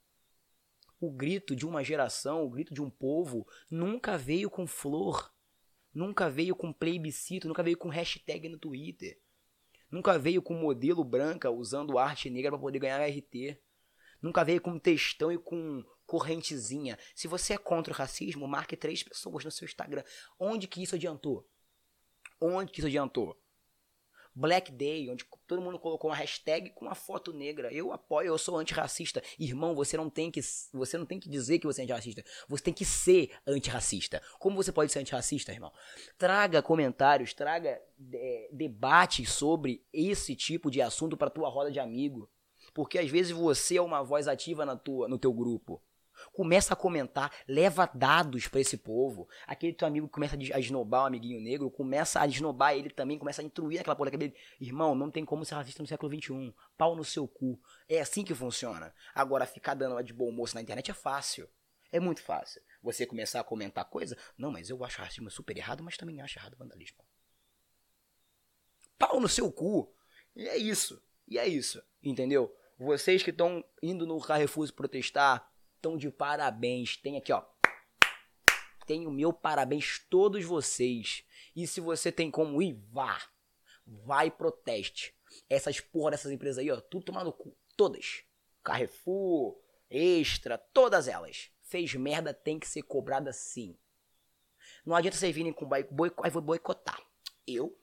O 1.01 1.11
grito 1.11 1.55
de 1.55 1.67
uma 1.67 1.85
geração, 1.85 2.45
o 2.45 2.51
grito 2.51 2.75
de 2.75 2.83
um 2.83 2.91
povo, 2.91 3.47
nunca 3.71 4.19
veio 4.19 4.51
com 4.51 4.67
flor, 4.67 5.33
nunca 5.95 6.29
veio 6.29 6.57
com 6.57 6.73
plebiscito, 6.73 7.47
nunca 7.47 7.63
veio 7.63 7.77
com 7.77 7.89
hashtag 7.89 8.49
no 8.49 8.59
Twitter, 8.59 9.21
nunca 9.91 10.19
veio 10.19 10.43
com 10.43 10.55
modelo 10.55 11.05
branca 11.05 11.51
usando 11.51 11.99
arte 11.99 12.29
negra 12.29 12.51
para 12.51 12.61
poder 12.61 12.79
ganhar 12.81 13.05
RT, 13.07 13.59
nunca 14.21 14.45
veio 14.45 14.61
com 14.61 14.79
textão 14.79 15.31
e 15.31 15.39
com, 15.39 15.85
correntezinha. 16.09 16.99
Se 17.15 17.29
você 17.29 17.53
é 17.53 17.59
contra 17.59 17.93
o 17.93 17.97
racismo, 17.97 18.49
marque 18.49 18.77
três 18.77 19.03
pessoas 19.03 19.45
no 19.45 19.51
seu 19.51 19.67
Instagram. 19.67 20.03
Onde 20.39 20.67
que 20.67 20.83
isso 20.83 20.95
adiantou? 20.95 21.47
Onde 22.41 22.73
que 22.73 22.81
isso 22.81 22.89
adiantou? 22.89 23.39
Black 24.39 24.71
Day, 24.71 25.11
onde 25.11 25.25
todo 25.49 25.61
mundo 25.61 25.81
colocou 25.81 26.09
uma 26.09 26.17
hashtag 26.17 26.71
com 26.71 26.85
uma 26.85 26.95
foto 26.95 27.33
negra. 27.33 27.73
Eu 27.73 27.93
apoio, 27.93 28.29
eu 28.29 28.39
sou 28.39 28.57
antirracista. 28.57 29.21
Irmão, 29.37 29.75
você 29.75 29.97
não 29.97 30.09
tem 30.09 30.31
que 30.31 30.41
você 30.73 30.97
não 30.97 31.05
tem 31.05 31.19
que 31.19 31.29
dizer 31.29 31.59
que 31.59 31.67
você 31.67 31.81
é 31.81 31.85
antirracista. 31.85 32.25
Você 32.47 32.63
tem 32.63 32.73
que 32.73 32.85
ser 32.85 33.33
antirracista. 33.45 34.23
Como 34.39 34.55
você 34.55 34.71
pode 34.71 34.93
ser 34.93 35.01
antirracista, 35.01 35.51
irmão? 35.51 35.73
Traga 36.17 36.63
comentários, 36.63 37.35
traga 37.35 37.83
é, 38.13 38.49
debates 38.53 39.33
sobre 39.33 39.85
esse 39.93 40.37
tipo 40.37 40.71
de 40.71 40.81
assunto 40.81 41.17
para 41.17 41.31
tua 41.31 41.49
roda 41.49 41.73
de 41.73 41.81
amigo. 41.81 42.31
Porque 42.73 42.97
às 42.97 43.11
vezes 43.11 43.33
você 43.33 43.79
é 43.79 43.83
uma 43.83 44.05
voz 44.05 44.29
ativa 44.29 44.65
na 44.65 44.77
tua, 44.77 45.09
no 45.09 45.19
teu 45.19 45.33
grupo. 45.33 45.83
Começa 46.33 46.75
a 46.75 46.77
comentar, 46.77 47.33
leva 47.47 47.91
dados 47.95 48.49
para 48.49 48.61
esse 48.61 48.77
povo. 48.77 49.29
Aquele 49.47 49.73
teu 49.73 49.87
amigo 49.87 50.09
começa 50.09 50.37
a 50.37 50.61
esnobar 50.61 51.01
o 51.01 51.05
um 51.05 51.07
amiguinho 51.07 51.41
negro, 51.41 51.71
começa 51.71 52.21
a 52.21 52.27
esnobar 52.27 52.75
ele 52.75 52.91
também, 52.91 53.19
começa 53.19 53.43
a 53.43 53.45
intruir 53.45 53.79
naquela 53.79 53.97
porra 53.97 54.11
dele. 54.11 54.35
Irmão, 54.61 54.95
não 54.95 55.11
tem 55.11 55.25
como 55.25 55.45
ser 55.45 55.55
racista 55.55 55.83
no 55.83 55.89
século 55.89 56.13
XXI. 56.15 56.55
Pau 56.77 56.95
no 56.95 57.05
seu 57.05 57.27
cu. 57.27 57.61
É 57.89 58.01
assim 58.01 58.25
que 58.25 58.35
funciona. 58.35 58.95
Agora, 59.15 59.47
ficar 59.47 59.75
dando 59.75 59.93
uma 59.93 60.05
de 60.05 60.13
bom 60.13 60.31
moço 60.31 60.55
na 60.55 60.63
internet 60.63 60.91
é 60.91 60.95
fácil. 60.95 61.49
É 61.91 61.99
muito 61.99 62.23
fácil. 62.23 62.61
Você 62.83 63.07
começar 63.07 63.41
a 63.41 63.45
comentar 63.45 63.85
coisa. 63.85 64.17
Não, 64.37 64.51
mas 64.51 64.71
eu 64.71 64.85
acho 64.85 65.01
racismo 65.01 65.31
super 65.31 65.57
errado, 65.57 65.83
mas 65.83 65.97
também 65.97 66.21
acho 66.21 66.39
errado 66.39 66.57
vandalismo. 66.57 66.99
Pau 68.99 69.21
no 69.21 69.29
seu 69.29 69.51
cu. 69.51 69.93
E 70.35 70.47
é 70.49 70.57
isso. 70.57 71.03
E 71.27 71.39
é 71.39 71.47
isso. 71.47 71.83
Entendeu? 72.03 72.55
Vocês 72.79 73.23
que 73.23 73.31
estão 73.31 73.65
indo 73.83 74.07
no 74.07 74.21
Carrefour 74.21 74.73
protestar, 74.73 75.48
estão 75.79 75.97
de 75.97 76.11
parabéns. 76.11 76.97
Tem 76.97 77.17
aqui, 77.17 77.33
ó. 77.33 77.43
Tem 78.87 79.07
o 79.07 79.11
meu 79.11 79.33
parabéns 79.33 79.99
todos 80.11 80.45
vocês. 80.45 81.25
E 81.57 81.67
se 81.67 81.81
você 81.81 82.13
tem 82.13 82.31
como 82.31 82.61
ir, 82.61 82.75
vá. 82.91 83.21
Vai 83.87 84.31
proteste. 84.31 85.15
Essas 85.49 85.81
porra 85.81 86.11
dessas 86.11 86.33
empresas 86.33 86.59
aí, 86.59 86.71
ó, 86.71 86.81
tudo 86.81 87.07
tomando 87.07 87.33
cu. 87.33 87.57
Todas. 87.77 88.25
Carrefour, 88.63 89.57
Extra, 89.91 90.59
todas 90.59 91.09
elas. 91.09 91.51
Fez 91.63 91.95
merda, 91.95 92.35
tem 92.35 92.59
que 92.59 92.69
ser 92.69 92.83
cobrada 92.83 93.33
sim. 93.33 93.79
Não 94.85 94.95
adianta 94.95 95.17
vocês 95.17 95.35
virem 95.35 95.53
com 95.53 95.67
boicotar. 95.67 96.31
vou 96.31 96.43
boicotar. 96.43 97.03
Eu 97.47 97.79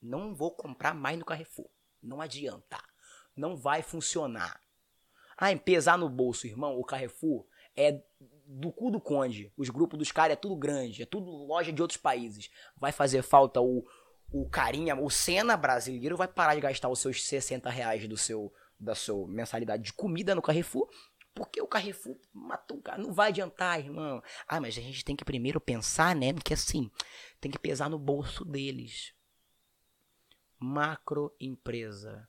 não 0.00 0.34
vou 0.34 0.52
comprar 0.52 0.94
mais 0.94 1.18
no 1.18 1.24
Carrefour. 1.24 1.68
Não 2.00 2.20
adianta. 2.20 2.82
Não 3.36 3.56
vai 3.56 3.82
funcionar. 3.82 4.61
Ah, 5.36 5.54
pesar 5.56 5.98
no 5.98 6.08
bolso, 6.08 6.46
irmão, 6.46 6.78
o 6.78 6.84
Carrefour 6.84 7.46
é 7.76 8.00
do 8.46 8.70
cu 8.70 8.90
do 8.90 9.00
conde. 9.00 9.52
Os 9.56 9.70
grupos 9.70 9.98
dos 9.98 10.12
caras 10.12 10.34
é 10.34 10.36
tudo 10.36 10.56
grande, 10.56 11.02
é 11.02 11.06
tudo 11.06 11.30
loja 11.30 11.72
de 11.72 11.80
outros 11.80 11.96
países. 11.96 12.50
Vai 12.76 12.92
fazer 12.92 13.22
falta 13.22 13.60
o, 13.60 13.84
o 14.30 14.48
carinha, 14.48 14.94
o 14.94 15.10
Senna 15.10 15.56
brasileiro 15.56 16.16
vai 16.16 16.28
parar 16.28 16.54
de 16.54 16.60
gastar 16.60 16.88
os 16.88 16.98
seus 16.98 17.22
60 17.24 17.68
reais 17.70 18.06
do 18.06 18.16
seu, 18.16 18.52
da 18.78 18.94
sua 18.94 19.26
mensalidade 19.26 19.82
de 19.82 19.92
comida 19.92 20.34
no 20.34 20.42
Carrefour. 20.42 20.88
Porque 21.34 21.62
o 21.62 21.66
Carrefour 21.66 22.18
matou 22.32 22.76
o 22.76 22.82
cara. 22.82 23.02
Não 23.02 23.12
vai 23.12 23.28
adiantar, 23.28 23.80
irmão. 23.80 24.22
Ah, 24.46 24.60
mas 24.60 24.76
a 24.76 24.82
gente 24.82 25.02
tem 25.02 25.16
que 25.16 25.24
primeiro 25.24 25.58
pensar, 25.58 26.14
né? 26.14 26.32
Porque 26.32 26.52
assim, 26.52 26.90
tem 27.40 27.50
que 27.50 27.58
pesar 27.58 27.88
no 27.88 27.98
bolso 27.98 28.44
deles. 28.44 29.14
Macroempresa. 30.58 32.28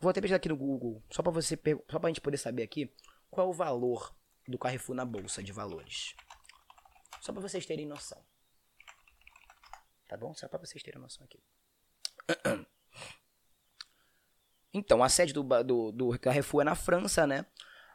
Vou 0.00 0.10
até 0.10 0.20
pesquisar 0.20 0.36
aqui 0.36 0.48
no 0.48 0.56
Google, 0.56 1.02
só 1.10 1.22
para 1.22 1.30
você, 1.30 1.58
só 1.90 1.98
pra 1.98 2.08
gente 2.08 2.22
poder 2.22 2.38
saber 2.38 2.62
aqui 2.62 2.90
qual 3.30 3.46
é 3.46 3.50
o 3.50 3.52
valor 3.52 4.14
do 4.48 4.58
Carrefour 4.58 4.96
na 4.96 5.04
bolsa 5.04 5.42
de 5.42 5.52
valores. 5.52 6.14
Só 7.20 7.32
para 7.32 7.42
vocês 7.42 7.66
terem 7.66 7.86
noção. 7.86 8.24
Tá 10.08 10.16
bom? 10.16 10.34
Só 10.34 10.48
para 10.48 10.58
vocês 10.58 10.82
terem 10.82 11.00
noção 11.00 11.24
aqui. 11.24 11.42
Então, 14.72 15.02
a 15.02 15.08
sede 15.08 15.32
do, 15.32 15.42
do, 15.64 15.90
do 15.90 16.18
Carrefour 16.20 16.60
é 16.60 16.64
na 16.64 16.76
França, 16.76 17.26
né? 17.26 17.44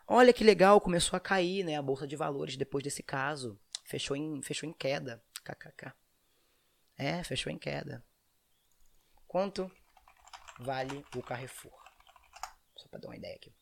Olha 0.06 0.34
que 0.34 0.44
legal, 0.44 0.82
começou 0.82 1.16
a 1.16 1.22
cair, 1.22 1.64
né? 1.64 1.78
A 1.78 1.82
bolsa 1.82 2.06
de 2.06 2.18
valores 2.18 2.58
depois 2.58 2.84
desse 2.84 3.02
caso. 3.02 3.58
Fechou 3.86 4.14
em, 4.14 4.42
fechou 4.44 4.68
em 4.68 4.74
queda. 4.74 5.24
KKK. 5.42 5.94
É, 6.98 7.24
fechou 7.24 7.50
em 7.50 7.58
queda. 7.58 8.04
Quanto 9.26 9.72
vale 10.60 11.06
o 11.16 11.24
Carrefour? 11.24 11.85
Para 12.96 13.02
dar 13.02 13.08
uma 13.10 13.18
ideia 13.18 13.36
aqui. 13.36 13.54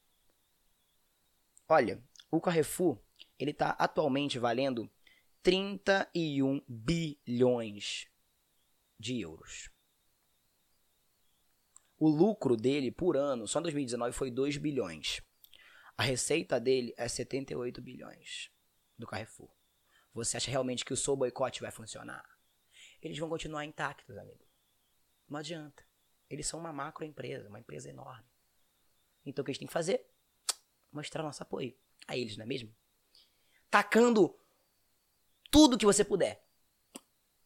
Olha, 1.67 2.03
o 2.29 2.39
Carrefour, 2.39 3.01
ele 3.39 3.49
está 3.49 3.71
atualmente 3.71 4.37
valendo 4.37 4.87
31 5.41 6.61
bilhões 6.67 8.07
de 8.99 9.19
euros. 9.19 9.71
O 11.97 12.07
lucro 12.07 12.55
dele 12.55 12.91
por 12.91 13.17
ano, 13.17 13.47
só 13.47 13.59
em 13.59 13.63
2019, 13.63 14.15
foi 14.15 14.29
2 14.29 14.57
bilhões. 14.57 15.19
A 15.97 16.03
receita 16.03 16.59
dele 16.59 16.93
é 16.95 17.07
78 17.07 17.81
bilhões 17.81 18.51
do 18.99 19.07
Carrefour. 19.07 19.49
Você 20.13 20.37
acha 20.37 20.51
realmente 20.51 20.85
que 20.85 20.93
o 20.93 20.97
seu 20.97 21.15
boicote 21.15 21.59
vai 21.59 21.71
funcionar? 21.71 22.23
Eles 23.01 23.17
vão 23.17 23.29
continuar 23.29 23.65
intactos, 23.65 24.15
amigo. 24.15 24.45
Não 25.27 25.39
adianta. 25.39 25.83
Eles 26.29 26.45
são 26.45 26.59
uma 26.59 26.71
macroempresa, 26.71 27.49
uma 27.49 27.59
empresa 27.59 27.89
enorme. 27.89 28.32
Então 29.25 29.41
o 29.41 29.45
que 29.45 29.51
a 29.51 29.53
gente 29.53 29.59
tem 29.59 29.67
que 29.67 29.73
fazer? 29.73 30.05
Mostrar 30.91 31.23
nosso 31.23 31.41
apoio 31.43 31.75
a 32.07 32.17
eles, 32.17 32.37
não 32.37 32.43
é 32.43 32.47
mesmo? 32.47 32.73
Tacando 33.69 34.37
tudo 35.49 35.77
que 35.77 35.85
você 35.85 36.03
puder. 36.03 36.45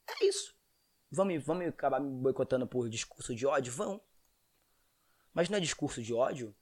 É 0.07 0.25
isso. 0.25 0.55
Vamos, 1.09 1.43
vamos 1.43 1.67
acabar 1.67 1.99
me 1.99 2.09
boicotando 2.21 2.67
por 2.67 2.89
discurso 2.89 3.35
de 3.35 3.45
ódio? 3.45 3.71
Vão. 3.71 4.01
Mas 5.33 5.49
não 5.49 5.57
é 5.57 5.61
discurso 5.61 6.01
de 6.01 6.13
ódio 6.13 6.55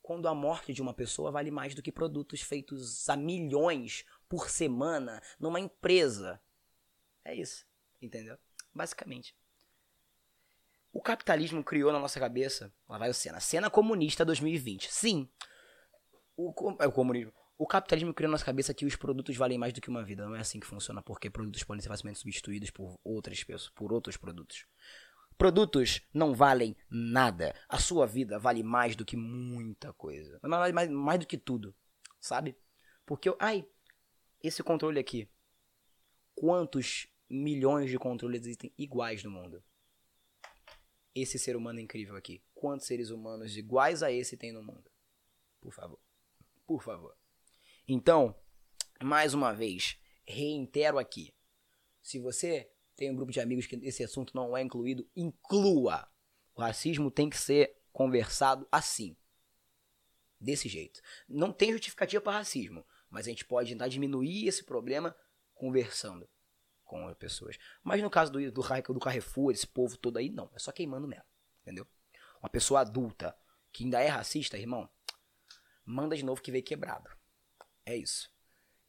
quando 0.00 0.28
a 0.28 0.34
morte 0.34 0.72
de 0.72 0.80
uma 0.80 0.94
pessoa 0.94 1.32
vale 1.32 1.50
mais 1.50 1.74
do 1.74 1.82
que 1.82 1.90
produtos 1.90 2.40
feitos 2.40 3.08
a 3.08 3.16
milhões 3.16 4.04
por 4.28 4.48
semana 4.48 5.20
numa 5.38 5.58
empresa. 5.58 6.40
É 7.24 7.34
isso. 7.34 7.66
Entendeu? 8.00 8.38
Basicamente. 8.72 9.34
O 10.96 11.00
capitalismo 11.02 11.62
criou 11.62 11.92
na 11.92 11.98
nossa 11.98 12.18
cabeça, 12.18 12.72
lá 12.88 12.96
vai 12.96 13.10
o 13.10 13.12
Cena, 13.12 13.38
cena 13.38 13.68
comunista 13.68 14.24
2020. 14.24 14.90
Sim, 14.90 15.28
o, 16.34 16.54
é 16.80 16.86
o 16.86 16.90
comunismo. 16.90 17.34
O 17.58 17.66
capitalismo 17.66 18.14
criou 18.14 18.30
na 18.30 18.32
nossa 18.32 18.46
cabeça 18.46 18.72
que 18.72 18.86
os 18.86 18.96
produtos 18.96 19.36
valem 19.36 19.58
mais 19.58 19.74
do 19.74 19.80
que 19.82 19.90
uma 19.90 20.02
vida. 20.02 20.24
Não 20.24 20.34
é 20.34 20.40
assim 20.40 20.58
que 20.58 20.66
funciona, 20.66 21.02
porque 21.02 21.28
produtos 21.28 21.62
podem 21.64 21.82
ser 21.82 21.90
facilmente 21.90 22.18
substituídos 22.18 22.70
por 22.70 22.98
outras 23.04 23.44
pessoas, 23.44 23.70
por 23.74 23.92
outros 23.92 24.16
produtos. 24.16 24.64
Produtos 25.36 26.00
não 26.14 26.34
valem 26.34 26.74
nada. 26.88 27.54
A 27.68 27.78
sua 27.78 28.06
vida 28.06 28.38
vale 28.38 28.62
mais 28.62 28.96
do 28.96 29.04
que 29.04 29.18
muita 29.18 29.92
coisa. 29.92 30.40
Mais, 30.42 30.72
mais, 30.72 30.88
mais 30.88 31.20
do 31.20 31.26
que 31.26 31.36
tudo, 31.36 31.76
sabe? 32.18 32.56
Porque, 33.04 33.28
eu, 33.28 33.36
ai, 33.38 33.66
esse 34.42 34.62
controle 34.62 34.98
aqui. 34.98 35.28
Quantos 36.34 37.06
milhões 37.28 37.90
de 37.90 37.98
controles 37.98 38.46
existem 38.46 38.72
iguais 38.78 39.22
no 39.22 39.30
mundo? 39.30 39.62
Esse 41.16 41.38
ser 41.38 41.56
humano 41.56 41.80
incrível 41.80 42.14
aqui? 42.14 42.42
Quantos 42.54 42.86
seres 42.86 43.10
humanos 43.10 43.56
iguais 43.56 44.02
a 44.02 44.12
esse 44.12 44.36
tem 44.36 44.52
no 44.52 44.62
mundo? 44.62 44.90
Por 45.60 45.72
favor. 45.72 45.98
Por 46.66 46.82
favor. 46.82 47.16
Então, 47.88 48.38
mais 49.02 49.32
uma 49.32 49.52
vez, 49.54 49.98
reitero 50.26 50.98
aqui. 50.98 51.34
Se 52.02 52.18
você 52.18 52.70
tem 52.94 53.10
um 53.10 53.16
grupo 53.16 53.32
de 53.32 53.40
amigos 53.40 53.66
que 53.66 53.76
esse 53.76 54.04
assunto 54.04 54.34
não 54.34 54.56
é 54.56 54.60
incluído, 54.60 55.08
inclua. 55.16 56.06
O 56.54 56.60
racismo 56.60 57.10
tem 57.10 57.30
que 57.30 57.38
ser 57.38 57.76
conversado 57.92 58.68
assim. 58.70 59.16
Desse 60.38 60.68
jeito. 60.68 61.00
Não 61.26 61.50
tem 61.50 61.72
justificativa 61.72 62.20
para 62.20 62.38
racismo, 62.38 62.84
mas 63.08 63.26
a 63.26 63.30
gente 63.30 63.44
pode 63.44 63.70
tentar 63.70 63.88
diminuir 63.88 64.46
esse 64.46 64.64
problema 64.64 65.16
conversando 65.54 66.28
com 66.86 67.06
as 67.08 67.16
pessoas. 67.16 67.58
Mas 67.82 68.00
no 68.00 68.08
caso 68.08 68.32
do, 68.32 68.40
do, 68.50 68.62
do 68.94 69.00
Carrefour, 69.00 69.52
esse 69.52 69.66
povo 69.66 69.96
todo 69.98 70.16
aí, 70.16 70.30
não. 70.30 70.50
É 70.54 70.58
só 70.58 70.72
queimando 70.72 71.06
mesmo. 71.06 71.24
Entendeu? 71.62 71.86
Uma 72.40 72.48
pessoa 72.48 72.80
adulta 72.80 73.36
que 73.72 73.84
ainda 73.84 74.00
é 74.00 74.06
racista, 74.06 74.56
irmão, 74.56 74.88
manda 75.84 76.16
de 76.16 76.24
novo 76.24 76.40
que 76.40 76.50
veio 76.50 76.64
quebrado. 76.64 77.10
É 77.84 77.94
isso. 77.96 78.30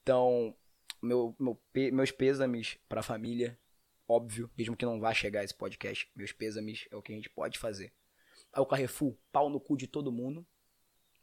Então, 0.02 0.56
meu, 1.02 1.36
meu, 1.40 1.60
meus 1.92 2.12
pêsames 2.12 2.78
pra 2.88 3.04
família, 3.04 3.60
óbvio, 4.08 4.50
mesmo 4.58 4.78
que 4.78 4.86
não 4.86 5.00
vá 5.00 5.14
chegar 5.14 5.44
esse 5.44 5.54
podcast, 5.54 6.10
meus 6.16 6.32
pêsames 6.32 6.88
é 6.90 6.96
o 6.96 7.02
que 7.02 7.12
a 7.12 7.16
gente 7.16 7.30
pode 7.30 7.60
fazer. 7.60 7.94
Ao 8.54 8.66
Carrefour, 8.66 9.18
pau 9.32 9.50
no 9.50 9.60
cu 9.60 9.76
de 9.76 9.88
todo 9.88 10.12
mundo. 10.12 10.46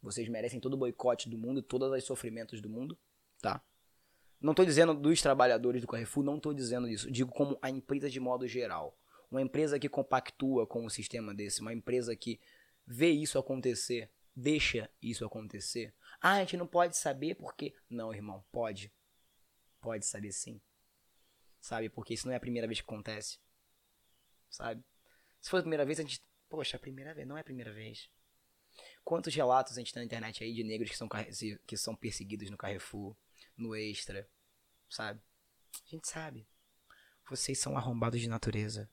Vocês 0.01 0.29
merecem 0.29 0.59
todo 0.59 0.75
o 0.75 0.77
boicote 0.77 1.27
do 1.27 1.37
mundo, 1.37 1.63
todos 1.63 1.91
os 1.91 2.03
sofrimentos 2.03 2.61
do 2.61 2.69
mundo, 2.69 2.97
tá? 3.41 3.63
Não 4.41 4.51
estou 4.51 4.65
dizendo 4.65 4.93
dos 4.93 5.21
trabalhadores 5.21 5.81
do 5.81 5.87
Carrefour, 5.87 6.23
não 6.23 6.37
estou 6.37 6.53
dizendo 6.53 6.87
isso. 6.87 7.09
Digo 7.09 7.31
como 7.31 7.57
a 7.61 7.69
empresa 7.69 8.09
de 8.09 8.19
modo 8.19 8.47
geral. 8.47 8.97
Uma 9.31 9.41
empresa 9.41 9.79
que 9.79 9.89
compactua 9.89 10.67
com 10.67 10.85
um 10.85 10.89
sistema 10.89 11.33
desse, 11.33 11.61
uma 11.61 11.73
empresa 11.73 12.15
que 12.15 12.39
vê 12.85 13.09
isso 13.09 13.39
acontecer, 13.39 14.09
deixa 14.35 14.89
isso 15.01 15.25
acontecer. 15.25 15.93
Ah, 16.21 16.33
a 16.33 16.39
gente 16.39 16.57
não 16.57 16.67
pode 16.67 16.97
saber 16.97 17.35
porque. 17.35 17.73
Não, 17.89 18.13
irmão, 18.13 18.43
pode. 18.51 18.91
Pode 19.81 20.05
saber 20.05 20.31
sim. 20.31 20.61
Sabe? 21.59 21.89
Porque 21.89 22.13
isso 22.13 22.27
não 22.27 22.33
é 22.33 22.37
a 22.37 22.39
primeira 22.39 22.67
vez 22.67 22.79
que 22.79 22.85
acontece. 22.85 23.39
Sabe? 24.49 24.83
Se 25.41 25.49
for 25.49 25.57
a 25.57 25.61
primeira 25.61 25.85
vez, 25.85 25.99
a 25.99 26.03
gente. 26.03 26.21
Poxa, 26.47 26.77
a 26.77 26.79
primeira 26.79 27.13
vez. 27.13 27.27
Não 27.27 27.37
é 27.37 27.41
a 27.41 27.43
primeira 27.43 27.73
vez. 27.73 28.09
Quantos 29.03 29.33
relatos 29.33 29.73
a 29.73 29.79
gente 29.79 29.93
tem 29.93 30.01
na 30.01 30.05
internet 30.05 30.43
aí 30.43 30.53
de 30.53 30.63
negros 30.63 30.91
que 30.91 30.97
são, 30.97 31.07
que 31.65 31.77
são 31.77 31.95
perseguidos 31.95 32.49
no 32.49 32.57
Carrefour, 32.57 33.15
no 33.57 33.75
Extra, 33.75 34.29
sabe? 34.89 35.21
A 35.85 35.89
gente 35.89 36.07
sabe. 36.07 36.47
Vocês 37.29 37.59
são 37.59 37.77
arrombados 37.77 38.19
de 38.19 38.29
natureza. 38.29 38.89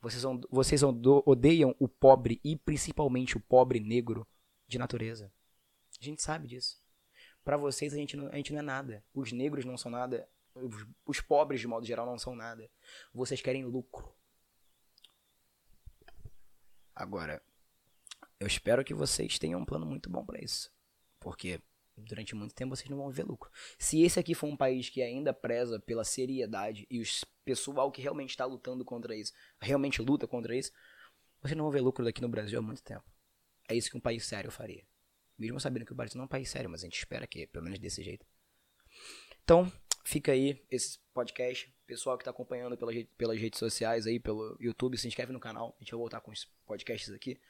Vocês, 0.00 0.24
vocês 0.50 0.82
odeiam 0.82 1.74
o 1.78 1.88
pobre 1.88 2.40
e 2.42 2.56
principalmente 2.56 3.36
o 3.36 3.40
pobre 3.40 3.80
negro 3.80 4.26
de 4.66 4.78
natureza. 4.78 5.32
A 6.00 6.04
gente 6.04 6.22
sabe 6.22 6.48
disso. 6.48 6.82
Para 7.44 7.56
vocês 7.56 7.92
a 7.92 7.96
gente, 7.96 8.16
não, 8.16 8.28
a 8.28 8.36
gente 8.36 8.52
não 8.52 8.58
é 8.60 8.62
nada. 8.62 9.04
Os 9.14 9.32
negros 9.32 9.64
não 9.64 9.76
são 9.76 9.90
nada. 9.90 10.28
Os, 10.54 10.86
os 11.06 11.20
pobres, 11.20 11.60
de 11.60 11.66
modo 11.66 11.86
geral, 11.86 12.04
não 12.04 12.18
são 12.18 12.34
nada. 12.34 12.68
Vocês 13.12 13.40
querem 13.40 13.64
lucro. 13.64 14.12
Agora, 16.94 17.42
eu 18.38 18.46
espero 18.46 18.84
que 18.84 18.92
vocês 18.92 19.38
tenham 19.38 19.60
um 19.60 19.64
plano 19.64 19.86
muito 19.86 20.10
bom 20.10 20.24
para 20.24 20.42
isso. 20.42 20.70
Porque 21.20 21.60
durante 21.96 22.34
muito 22.34 22.54
tempo 22.54 22.74
vocês 22.74 22.88
não 22.88 22.96
vão 22.96 23.10
ver 23.10 23.24
lucro. 23.24 23.50
Se 23.78 24.02
esse 24.02 24.18
aqui 24.18 24.34
for 24.34 24.46
um 24.46 24.56
país 24.56 24.88
que 24.88 25.02
ainda 25.02 25.32
preza 25.32 25.78
pela 25.78 26.04
seriedade 26.04 26.86
e 26.90 27.00
o 27.00 27.04
pessoal 27.44 27.90
que 27.90 28.00
realmente 28.00 28.30
está 28.30 28.44
lutando 28.44 28.84
contra 28.84 29.14
isso, 29.14 29.32
realmente 29.60 30.00
luta 30.00 30.26
contra 30.26 30.56
isso, 30.56 30.72
vocês 31.40 31.56
não 31.56 31.64
vão 31.64 31.72
ver 31.72 31.80
lucro 31.80 32.04
daqui 32.04 32.20
no 32.20 32.28
Brasil 32.28 32.58
há 32.58 32.62
muito 32.62 32.82
tempo. 32.82 33.04
É 33.68 33.74
isso 33.74 33.90
que 33.90 33.96
um 33.96 34.00
país 34.00 34.24
sério 34.24 34.50
faria. 34.50 34.84
Mesmo 35.38 35.58
sabendo 35.58 35.84
que 35.84 35.92
o 35.92 35.94
Brasil 35.94 36.16
não 36.16 36.24
é 36.24 36.26
um 36.26 36.28
país 36.28 36.48
sério, 36.48 36.70
mas 36.70 36.82
a 36.82 36.84
gente 36.84 36.98
espera 36.98 37.26
que, 37.26 37.46
pelo 37.46 37.64
menos 37.64 37.78
desse 37.78 38.02
jeito. 38.02 38.24
Então, 39.42 39.70
fica 40.04 40.32
aí 40.32 40.62
esse 40.70 40.98
podcast. 41.12 41.74
Pessoal 41.86 42.16
que 42.16 42.22
está 42.22 42.30
acompanhando 42.30 42.76
pelas, 42.76 42.94
pelas 43.16 43.38
redes 43.38 43.58
sociais 43.58 44.06
aí, 44.06 44.20
pelo 44.20 44.56
YouTube, 44.60 44.96
se 44.96 45.08
inscreve 45.08 45.32
no 45.32 45.40
canal. 45.40 45.76
A 45.78 45.82
gente 45.82 45.90
vai 45.90 45.98
voltar 45.98 46.20
com 46.20 46.30
os 46.30 46.44
podcasts 46.66 47.12
aqui. 47.12 47.40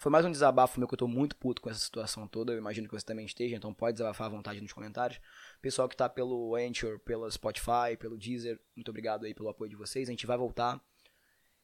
Foi 0.00 0.10
mais 0.10 0.24
um 0.24 0.32
desabafo 0.32 0.80
meu 0.80 0.88
que 0.88 0.94
eu 0.94 0.98
tô 0.98 1.06
muito 1.06 1.36
puto 1.36 1.60
com 1.60 1.68
essa 1.68 1.78
situação 1.78 2.26
toda. 2.26 2.54
Eu 2.54 2.56
imagino 2.56 2.88
que 2.88 2.94
você 2.94 3.04
também 3.04 3.26
esteja, 3.26 3.54
então 3.54 3.74
pode 3.74 3.96
desabafar 3.96 4.28
à 4.28 4.30
vontade 4.30 4.58
nos 4.58 4.72
comentários. 4.72 5.20
Pessoal 5.60 5.86
que 5.90 5.94
tá 5.94 6.08
pelo 6.08 6.56
Anchor, 6.56 6.98
pelo 7.00 7.30
Spotify, 7.30 7.98
pelo 7.98 8.16
Deezer, 8.16 8.58
muito 8.74 8.88
obrigado 8.88 9.26
aí 9.26 9.34
pelo 9.34 9.50
apoio 9.50 9.68
de 9.68 9.76
vocês. 9.76 10.08
A 10.08 10.10
gente 10.10 10.26
vai 10.26 10.38
voltar. 10.38 10.82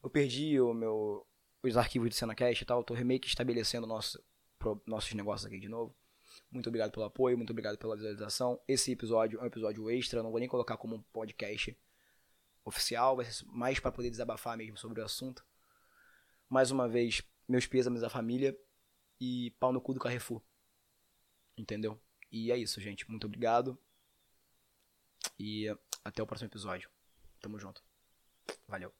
Eu 0.03 0.11
perdi 0.11 0.61
o 0.61 0.75
meu, 0.75 1.27
os 1.62 1.79
arquivos 1.79 2.11
do 2.11 2.14
SenaCast 2.14 2.62
e 2.62 2.66
tal. 2.66 2.81
Eu 2.81 2.85
tô 2.85 2.94
meio 2.96 3.18
que 3.18 3.27
estabelecendo 3.27 3.87
nosso, 3.87 4.22
pro, 4.59 4.83
nossos 4.85 5.14
negócios 5.14 5.46
aqui 5.46 5.59
de 5.59 5.70
novo. 5.70 5.96
Muito 6.51 6.68
obrigado 6.68 6.92
pelo 6.92 7.07
apoio, 7.07 7.38
muito 7.38 7.53
obrigado 7.53 7.79
pela 7.79 7.96
visualização. 7.96 8.61
Esse 8.68 8.92
episódio 8.92 9.40
é 9.40 9.44
um 9.44 9.46
episódio 9.46 9.88
extra, 9.88 10.22
não 10.22 10.31
vou 10.31 10.40
nem 10.40 10.49
colocar 10.49 10.77
como 10.77 10.94
um 10.94 11.03
podcast 11.11 11.75
oficial, 12.66 13.16
vai 13.16 13.25
ser 13.25 13.46
mais 13.46 13.81
para 13.81 13.90
poder 13.90 14.11
desabafar 14.11 14.59
mesmo 14.59 14.77
sobre 14.77 15.01
o 15.01 15.05
assunto. 15.07 15.42
Mais 16.51 16.70
uma 16.70 16.87
vez, 16.87 17.22
meus 17.48 17.66
pêsames 17.66 18.02
à 18.02 18.09
família 18.09 18.56
e 19.20 19.50
pau 19.59 19.72
no 19.72 19.80
cu 19.80 19.94
do 19.94 20.00
Carrefour. 20.00 20.42
Entendeu? 21.56 22.00
E 22.30 22.52
é 22.52 22.56
isso, 22.56 22.80
gente. 22.80 23.09
Muito 23.09 23.26
obrigado. 23.26 23.78
E 25.38 25.66
até 26.04 26.22
o 26.22 26.26
próximo 26.26 26.48
episódio. 26.48 26.90
Tamo 27.40 27.59
junto. 27.59 27.82
Valeu. 28.66 28.92